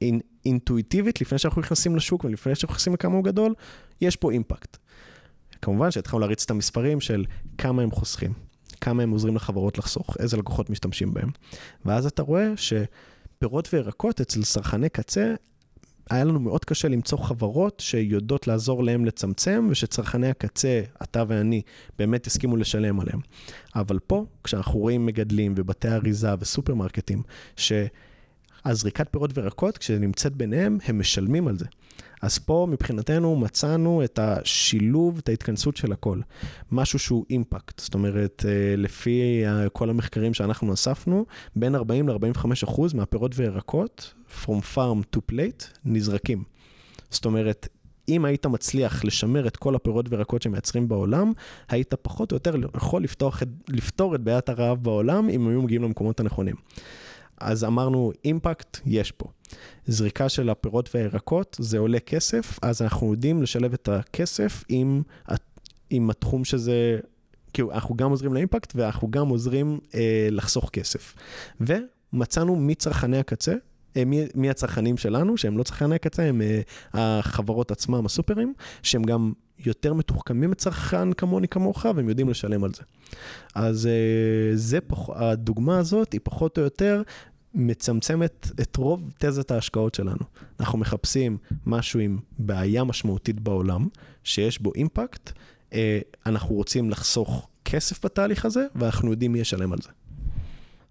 אינ, 0.01 0.19
אינטואיטיבית, 0.45 1.21
לפני 1.21 1.37
שאנחנו 1.37 1.61
נכנסים 1.61 1.95
לשוק 1.95 2.23
ולפני 2.23 2.55
שאנחנו 2.55 2.73
נכנסים 2.73 2.93
לכמה 2.93 3.15
הוא 3.15 3.23
גדול, 3.23 3.53
יש 4.01 4.15
פה 4.15 4.31
אימפקט. 4.31 4.77
כמובן 5.61 5.91
שהתחלנו 5.91 6.19
להריץ 6.19 6.43
את 6.43 6.51
המספרים 6.51 7.01
של 7.01 7.25
כמה 7.57 7.81
הם 7.81 7.91
חוסכים, 7.91 8.33
כמה 8.81 9.03
הם 9.03 9.09
עוזרים 9.09 9.35
לחברות 9.35 9.77
לחסוך, 9.77 10.17
איזה 10.19 10.37
לקוחות 10.37 10.69
משתמשים 10.69 11.13
בהם. 11.13 11.29
ואז 11.85 12.05
אתה 12.05 12.21
רואה 12.21 12.51
שפירות 12.55 13.69
וירקות 13.73 14.21
אצל 14.21 14.43
צרכני 14.43 14.89
קצה, 14.89 15.35
היה 16.09 16.23
לנו 16.23 16.39
מאוד 16.39 16.65
קשה 16.65 16.87
למצוא 16.87 17.17
חברות 17.17 17.79
שיודעות 17.79 18.47
לעזור 18.47 18.83
להם 18.83 19.05
לצמצם, 19.05 19.67
ושצרכני 19.69 20.29
הקצה, 20.29 20.81
אתה 21.03 21.23
ואני, 21.27 21.61
באמת 21.99 22.27
הסכימו 22.27 22.57
לשלם 22.57 22.99
עליהם. 22.99 23.19
אבל 23.75 23.99
פה, 23.99 24.25
כשאנחנו 24.43 24.79
רואים 24.79 25.05
מגדלים 25.05 25.53
ובתי 25.57 25.87
אריזה 25.87 26.29
וסופרמרקטים, 26.39 27.21
ש... 27.55 27.71
אז 28.63 28.79
זריקת 28.79 29.07
פירות 29.11 29.37
וירקות, 29.37 29.77
כשנמצאת 29.77 30.35
ביניהם, 30.35 30.77
הם 30.85 30.99
משלמים 30.99 31.47
על 31.47 31.57
זה. 31.57 31.65
אז 32.21 32.37
פה 32.37 32.67
מבחינתנו 32.69 33.35
מצאנו 33.35 34.03
את 34.03 34.19
השילוב, 34.19 35.17
את 35.17 35.29
ההתכנסות 35.29 35.77
של 35.77 35.91
הכל. 35.91 36.19
משהו 36.71 36.99
שהוא 36.99 37.25
אימפקט, 37.29 37.79
זאת 37.79 37.93
אומרת, 37.93 38.45
אה, 38.47 38.75
לפי 38.77 39.43
כל 39.73 39.89
המחקרים 39.89 40.33
שאנחנו 40.33 40.73
אספנו, 40.73 41.25
בין 41.55 41.75
40 41.75 42.09
ל-45 42.09 42.45
אחוז 42.63 42.93
מהפירות 42.93 43.31
וירקות, 43.35 44.13
From 44.43 44.75
farm 44.75 45.15
to 45.15 45.19
plate, 45.31 45.65
נזרקים. 45.85 46.43
זאת 47.09 47.25
אומרת, 47.25 47.67
אם 48.09 48.25
היית 48.25 48.45
מצליח 48.45 49.05
לשמר 49.05 49.47
את 49.47 49.57
כל 49.57 49.75
הפירות 49.75 50.05
וירקות 50.09 50.41
שמייצרים 50.41 50.87
בעולם, 50.87 51.33
היית 51.69 51.93
פחות 51.93 52.31
או 52.31 52.35
יותר 52.35 52.55
יכול 52.77 53.03
לפתוח, 53.03 53.43
לפתור 53.69 54.15
את 54.15 54.21
בעיית 54.21 54.49
הרעב 54.49 54.83
בעולם 54.83 55.29
אם 55.29 55.47
היו 55.47 55.61
מגיעים 55.61 55.83
למקומות 55.83 56.19
הנכונים. 56.19 56.55
אז 57.39 57.63
אמרנו, 57.63 58.11
אימפקט, 58.25 58.77
יש 58.85 59.11
פה. 59.11 59.29
זריקה 59.87 60.29
של 60.29 60.49
הפירות 60.49 60.89
והירקות, 60.93 61.57
זה 61.59 61.77
עולה 61.77 61.99
כסף, 61.99 62.59
אז 62.61 62.81
אנחנו 62.81 63.11
יודעים 63.11 63.41
לשלב 63.41 63.73
את 63.73 63.89
הכסף 63.89 64.63
עם, 64.69 65.01
עם 65.89 66.09
התחום 66.09 66.45
שזה, 66.45 66.99
כאילו, 67.53 67.71
אנחנו 67.71 67.95
גם 67.95 68.09
עוזרים 68.09 68.33
לאימפקט 68.33 68.73
ואנחנו 68.75 69.11
גם 69.11 69.27
עוזרים 69.27 69.79
אה, 69.95 70.27
לחסוך 70.31 70.69
כסף. 70.69 71.15
ומצאנו 71.61 72.55
מצרכני 72.55 73.17
הקצה, 73.17 73.53
אה, 73.97 74.05
מי, 74.05 74.27
מי 74.35 74.49
הצרכנים 74.49 74.97
שלנו, 74.97 75.37
שהם 75.37 75.57
לא 75.57 75.63
צרכני 75.63 75.95
הקצה, 75.95 76.23
הם 76.23 76.41
אה, 76.41 76.61
החברות 76.93 77.71
עצמם, 77.71 78.05
הסופרים, 78.05 78.53
שהם 78.83 79.03
גם 79.03 79.33
יותר 79.65 79.93
מתוחכמים 79.93 80.51
מצרכן 80.51 81.13
כמוני 81.13 81.47
כמוך, 81.47 81.85
והם 81.95 82.09
יודעים 82.09 82.29
לשלם 82.29 82.63
על 82.63 82.71
זה. 82.73 82.83
אז 83.55 83.87
אה, 83.87 84.55
זה, 84.55 84.81
פח, 84.81 85.09
הדוגמה 85.09 85.79
הזאת 85.79 86.13
היא 86.13 86.21
פחות 86.23 86.57
או 86.57 86.63
יותר 86.63 87.01
מצמצמת 87.53 88.47
את 88.61 88.75
רוב 88.75 89.11
תזת 89.19 89.51
ההשקעות 89.51 89.95
שלנו. 89.95 90.23
אנחנו 90.59 90.79
מחפשים 90.79 91.37
משהו 91.65 91.99
עם 91.99 92.19
בעיה 92.39 92.83
משמעותית 92.83 93.39
בעולם, 93.39 93.87
שיש 94.23 94.61
בו 94.61 94.71
אימפקט, 94.75 95.31
אה, 95.73 95.99
אנחנו 96.25 96.55
רוצים 96.55 96.89
לחסוך 96.89 97.47
כסף 97.65 98.05
בתהליך 98.05 98.45
הזה, 98.45 98.65
ואנחנו 98.75 99.11
יודעים 99.11 99.31
מי 99.31 99.39
ישלם 99.39 99.73
על 99.73 99.79
זה. 99.83 99.89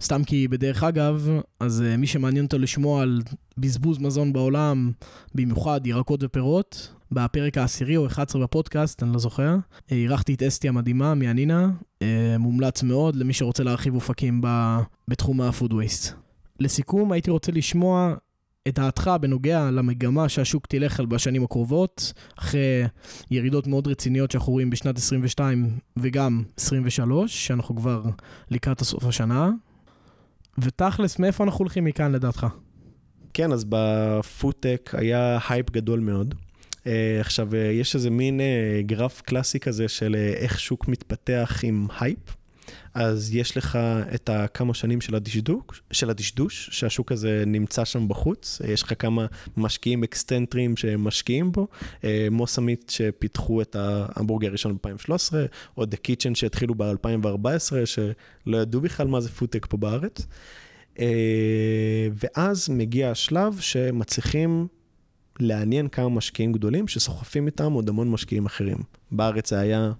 סתם 0.02 0.24
כי 0.24 0.48
בדרך 0.48 0.82
אגב, 0.82 1.28
אז 1.60 1.84
uh, 1.86 1.96
מי 1.96 2.06
שמעניין 2.06 2.44
אותו 2.44 2.58
לשמוע 2.58 3.02
על 3.02 3.22
בזבוז 3.58 3.98
מזון 3.98 4.32
בעולם, 4.32 4.92
במיוחד 5.34 5.86
ירקות 5.86 6.20
ופירות, 6.22 6.92
בפרק 7.12 7.58
העשירי 7.58 7.96
או 7.96 8.06
11 8.06 8.42
בפודקאסט, 8.42 9.02
אני 9.02 9.12
לא 9.12 9.18
זוכר, 9.18 9.56
אה, 9.92 9.96
אירחתי 9.96 10.34
את 10.34 10.42
אסתי 10.42 10.68
המדהימה 10.68 11.14
מאנינה, 11.14 11.70
uh, 11.98 12.04
מומלץ 12.38 12.82
מאוד 12.82 13.16
למי 13.16 13.32
שרוצה 13.32 13.62
להרחיב 13.62 13.94
אופקים 13.94 14.40
בתחום 15.08 15.40
ה-food 15.40 15.72
waste. 15.72 16.27
לסיכום, 16.60 17.12
הייתי 17.12 17.30
רוצה 17.30 17.52
לשמוע 17.52 18.14
את 18.68 18.74
דעתך 18.74 19.10
בנוגע 19.20 19.70
למגמה 19.70 20.28
שהשוק 20.28 20.66
תלך 20.66 21.00
על 21.00 21.06
בשנים 21.06 21.44
הקרובות, 21.44 22.12
אחרי 22.38 22.84
ירידות 23.30 23.66
מאוד 23.66 23.88
רציניות 23.88 24.30
שאנחנו 24.30 24.52
רואים 24.52 24.70
בשנת 24.70 24.98
22 24.98 25.78
וגם 25.96 26.42
23, 26.56 27.46
שאנחנו 27.46 27.76
כבר 27.76 28.02
לקראת 28.50 28.80
הסוף 28.80 29.04
השנה. 29.04 29.50
ותכלס, 30.58 31.18
מאיפה 31.18 31.44
אנחנו 31.44 31.58
הולכים 31.58 31.84
מכאן 31.84 32.12
לדעתך? 32.12 32.46
כן, 33.34 33.52
אז 33.52 33.64
בפודטק 33.68 34.94
היה 34.98 35.38
הייפ 35.48 35.70
גדול 35.70 36.00
מאוד. 36.00 36.34
Uh, 36.70 36.90
עכשיו, 37.20 37.48
uh, 37.50 37.56
יש 37.56 37.94
איזה 37.94 38.10
מין 38.10 38.40
uh, 38.40 38.86
גרף 38.86 39.20
קלאסי 39.20 39.60
כזה 39.60 39.88
של 39.88 40.16
איך 40.36 40.60
שוק 40.60 40.88
מתפתח 40.88 41.60
עם 41.62 41.86
הייפ. 42.00 42.37
אז 43.00 43.34
יש 43.34 43.56
לך 43.56 43.78
את 44.14 44.28
הכמה 44.28 44.74
שנים 44.74 45.00
של 45.00 45.14
הדשדוש, 45.14 45.82
של 45.90 46.10
הדשדוש, 46.10 46.68
שהשוק 46.72 47.12
הזה 47.12 47.44
נמצא 47.46 47.84
שם 47.84 48.08
בחוץ, 48.08 48.60
יש 48.68 48.82
לך 48.82 48.92
כמה 48.98 49.26
משקיעים 49.56 50.04
אקסצנטרים 50.04 50.76
שמשקיעים 50.76 51.52
בו, 51.52 51.68
Mosa 52.30 52.60
Meat 52.60 52.90
שפיתחו 52.90 53.62
את 53.62 53.76
ההמבורגר 53.76 54.48
הראשון 54.48 54.76
ב-2013, 54.76 55.32
או 55.76 55.84
The 55.84 55.96
Kitchen 56.08 56.34
שהתחילו 56.34 56.74
ב-2014, 56.74 57.72
שלא 57.84 58.56
ידעו 58.56 58.80
בכלל 58.80 59.06
מה 59.06 59.20
זה 59.20 59.28
פודטק 59.28 59.66
פה 59.66 59.76
בארץ. 59.76 60.26
ואז 62.14 62.68
מגיע 62.68 63.10
השלב 63.10 63.58
שמצליחים 63.60 64.66
לעניין 65.40 65.88
כמה 65.88 66.08
משקיעים 66.08 66.52
גדולים 66.52 66.88
שסוחפים 66.88 67.46
איתם 67.46 67.72
עוד 67.72 67.88
המון 67.88 68.10
משקיעים 68.10 68.46
אחרים. 68.46 68.78
בארץ 69.10 69.50
זה 69.50 69.60
היה 69.60 69.92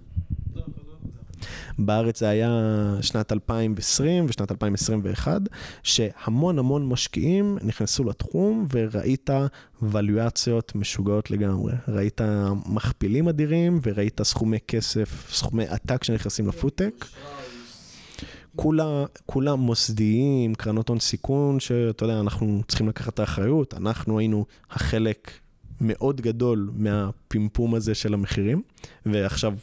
בארץ 1.79 2.19
זה 2.19 2.29
היה 2.29 2.49
שנת 3.01 3.31
2020 3.31 4.25
ושנת 4.29 4.51
2021, 4.51 5.41
שהמון 5.83 6.59
המון 6.59 6.87
משקיעים 6.89 7.57
נכנסו 7.61 8.03
לתחום 8.03 8.67
וראית 8.71 9.29
ווליואציות 9.81 10.75
משוגעות 10.75 11.31
לגמרי. 11.31 11.73
ראית 11.87 12.21
מכפילים 12.65 13.27
אדירים 13.27 13.79
וראית 13.83 14.21
סכומי 14.23 14.57
כסף, 14.67 15.33
סכומי 15.33 15.67
עתק 15.67 16.03
שנכנסים 16.03 16.47
לפודטק. 16.47 17.05
כולה, 18.55 19.05
כולם 19.25 19.59
מוסדיים, 19.59 20.55
קרנות 20.55 20.89
הון 20.89 20.99
סיכון, 20.99 21.59
שאתה 21.59 22.03
יודע, 22.03 22.19
אנחנו 22.19 22.61
צריכים 22.67 22.89
לקחת 22.89 23.13
את 23.13 23.19
האחריות, 23.19 23.73
אנחנו 23.73 24.19
היינו 24.19 24.45
החלק 24.71 25.31
מאוד 25.81 26.21
גדול 26.21 26.71
מהפימפום 26.73 27.75
הזה 27.75 27.95
של 27.95 28.13
המחירים, 28.13 28.61
ועכשיו 29.05 29.53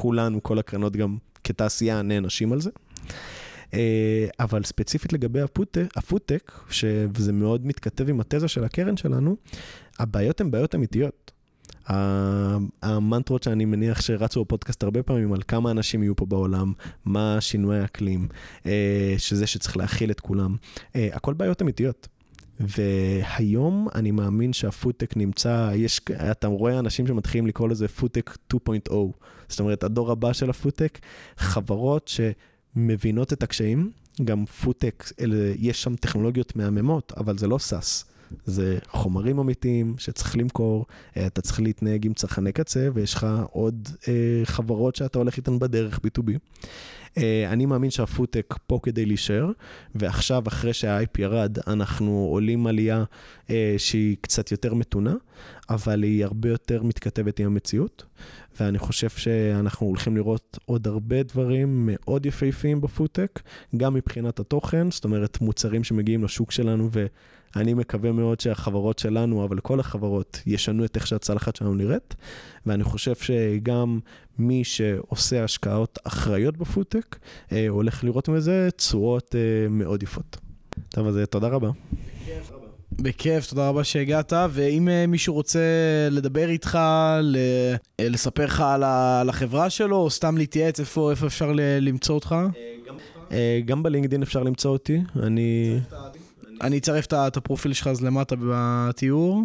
כולנו, 0.00 0.42
כל 0.42 0.58
הקרנות 0.58 0.96
גם 0.96 1.16
כתעשייה 1.44 2.02
נענשים 2.02 2.52
על 2.52 2.60
זה. 2.60 2.70
אה, 3.74 4.26
אבל 4.40 4.64
ספציפית 4.64 5.12
לגבי 5.12 5.40
הפודטק, 5.96 6.52
שזה 6.70 7.32
מאוד 7.32 7.66
מתכתב 7.66 8.08
עם 8.08 8.20
התזה 8.20 8.48
של 8.48 8.64
הקרן 8.64 8.96
שלנו, 8.96 9.36
הבעיות 9.98 10.40
הן 10.40 10.50
בעיות 10.50 10.74
אמיתיות. 10.74 11.32
המנטרות 12.82 13.42
שאני 13.42 13.64
מניח 13.64 14.00
שרצו 14.00 14.44
בפודקאסט 14.44 14.82
הרבה 14.82 15.02
פעמים 15.02 15.32
על 15.32 15.42
כמה 15.48 15.70
אנשים 15.70 16.02
יהיו 16.02 16.16
פה 16.16 16.26
בעולם, 16.26 16.72
מה 17.04 17.36
שינוי 17.40 17.78
האקלים, 17.78 18.28
אה, 18.66 19.14
שזה 19.18 19.46
שצריך 19.46 19.76
להכיל 19.76 20.10
את 20.10 20.20
כולם, 20.20 20.56
אה, 20.96 21.08
הכל 21.12 21.34
בעיות 21.34 21.62
אמיתיות. 21.62 22.08
והיום 22.60 23.88
אני 23.94 24.10
מאמין 24.10 24.52
שהפודטק 24.52 25.16
נמצא, 25.16 25.70
יש, 25.74 26.00
אתה 26.30 26.46
רואה 26.46 26.78
אנשים 26.78 27.06
שמתחילים 27.06 27.46
לקרוא 27.46 27.68
לזה 27.68 27.88
פודטק 27.88 28.30
2.0, 28.54 28.92
זאת 29.48 29.60
אומרת, 29.60 29.84
הדור 29.84 30.10
הבא 30.10 30.32
של 30.32 30.50
הפודטק, 30.50 30.98
חברות 31.36 32.10
שמבינות 32.76 33.32
את 33.32 33.42
הקשיים, 33.42 33.90
גם 34.24 34.46
פודטק, 34.46 35.04
יש 35.58 35.82
שם 35.82 35.96
טכנולוגיות 35.96 36.56
מהממות, 36.56 37.12
אבל 37.16 37.38
זה 37.38 37.46
לא 37.46 37.58
SaaS. 37.58 38.09
זה 38.44 38.78
חומרים 38.88 39.38
אמיתיים 39.38 39.94
שצריך 39.98 40.36
למכור, 40.36 40.86
אה, 41.16 41.26
אתה 41.26 41.40
צריך 41.40 41.60
להתנהג 41.60 42.06
עם 42.06 42.14
צרכני 42.14 42.52
קצה, 42.52 42.88
ויש 42.94 43.14
לך 43.14 43.26
עוד 43.50 43.88
אה, 44.08 44.40
חברות 44.44 44.96
שאתה 44.96 45.18
הולך 45.18 45.36
איתן 45.36 45.58
בדרך 45.58 45.98
B2B. 45.98 46.30
אה, 47.18 47.52
אני 47.52 47.66
מאמין 47.66 47.90
שהפודטק 47.90 48.54
פה 48.66 48.80
כדי 48.82 49.06
להישאר, 49.06 49.50
ועכשיו, 49.94 50.42
אחרי 50.48 50.72
שה-IP 50.72 51.18
ירד, 51.18 51.58
אנחנו 51.66 52.28
עולים 52.30 52.66
עלייה 52.66 53.04
אה, 53.50 53.74
שהיא 53.78 54.16
קצת 54.20 54.52
יותר 54.52 54.74
מתונה, 54.74 55.14
אבל 55.70 56.02
היא 56.02 56.24
הרבה 56.24 56.48
יותר 56.48 56.82
מתכתבת 56.82 57.40
עם 57.40 57.46
המציאות. 57.46 58.04
ואני 58.60 58.78
חושב 58.78 59.08
שאנחנו 59.08 59.86
הולכים 59.86 60.16
לראות 60.16 60.58
עוד 60.64 60.86
הרבה 60.86 61.22
דברים 61.22 61.88
מאוד 61.90 62.26
יפהפיים 62.26 62.80
בפודטק, 62.80 63.40
גם 63.76 63.94
מבחינת 63.94 64.40
התוכן, 64.40 64.90
זאת 64.90 65.04
אומרת, 65.04 65.40
מוצרים 65.40 65.84
שמגיעים 65.84 66.24
לשוק 66.24 66.52
שלנו, 66.52 66.88
ואני 67.56 67.74
מקווה 67.74 68.12
מאוד 68.12 68.40
שהחברות 68.40 68.98
שלנו, 68.98 69.44
אבל 69.44 69.60
כל 69.60 69.80
החברות, 69.80 70.42
ישנו 70.46 70.84
את 70.84 70.96
איך 70.96 71.06
שהצלחת 71.06 71.56
שלנו 71.56 71.74
נראית, 71.74 72.14
ואני 72.66 72.84
חושב 72.84 73.14
שגם 73.14 74.00
מי 74.38 74.64
שעושה 74.64 75.44
השקעות 75.44 75.98
אחראיות 76.04 76.56
בפודטק, 76.56 77.16
אה, 77.52 77.68
הולך 77.68 78.04
לראות 78.04 78.28
מזה 78.28 78.68
תשואות 78.76 79.34
אה, 79.34 79.68
מאוד 79.70 80.02
יפות. 80.02 80.36
טוב, 80.88 81.06
אז 81.06 81.16
אה, 81.18 81.26
תודה 81.26 81.48
רבה. 81.48 81.70
בכיף, 82.92 83.46
תודה 83.46 83.68
רבה 83.68 83.84
שהגעת, 83.84 84.32
ואם 84.50 84.88
אה, 84.88 85.06
מישהו 85.06 85.34
רוצה 85.34 85.60
לדבר 86.10 86.48
איתך, 86.48 86.74
אה, 86.76 87.20
לספר 88.00 88.44
לך 88.44 88.60
על, 88.60 89.28
החברה 89.28 89.70
שלו, 89.70 89.96
או 89.96 90.10
סתם 90.10 90.36
להתייעץ, 90.36 90.80
איפה, 90.80 91.10
איפה 91.10 91.26
אפשר 91.26 91.52
למצוא 91.80 92.14
אותך? 92.14 92.34
אה, 93.32 93.60
גם 93.64 93.82
בלינקדין 93.82 94.22
אפשר 94.22 94.42
למצוא 94.42 94.70
אותי, 94.70 95.00
אני... 95.22 95.78
אני 96.60 96.78
אצרף 96.78 97.06
את 97.06 97.36
הפרופיל 97.36 97.72
שלך 97.72 97.86
אז 97.86 98.04
למטה 98.04 98.34
בתיאור. 98.38 99.42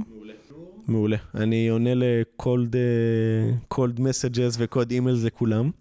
מעולה. 0.87 1.17
אני 1.35 1.69
עונה 1.69 1.89
ל 1.95 2.11
cold 2.11 2.75
cold 3.67 4.01
messages 4.01 4.55
ו 4.59 4.66
cold 4.66 4.91
email 4.91 5.15
זה 5.15 5.29
כולם. 5.29 5.71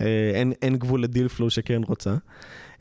אה, 0.00 0.30
אין, 0.34 0.52
אין 0.62 0.76
גבול 0.76 1.02
ל 1.02 1.07
deal 1.07 1.28
flow 1.28 1.50
שכן 1.50 1.82
רוצה. 1.86 2.14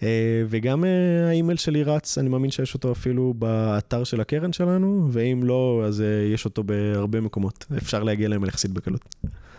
אה, 0.04 0.43
וגם 0.49 0.86
אה, 0.86 1.28
האימייל 1.28 1.58
שלי 1.58 1.84
רץ, 1.84 2.18
אני 2.18 2.30
מאמין 2.30 2.52
שיש 2.52 2.74
אותו 2.74 2.91
אפילו 2.91 3.34
באתר 3.38 4.04
של 4.04 4.22
הקרן 4.22 4.54
שלנו, 4.54 5.08
ואם 5.12 5.41
לא, 5.43 5.84
אז 5.86 6.02
אה, 6.02 6.34
יש 6.34 6.45
אותו 6.45 6.64
בהרבה 6.64 7.22
מקומות. 7.22 7.66
אפשר 7.78 8.04
להגיע 8.04 8.28
אליהם 8.28 8.45
יחסית 8.45 8.72
בקלות. 8.72 9.16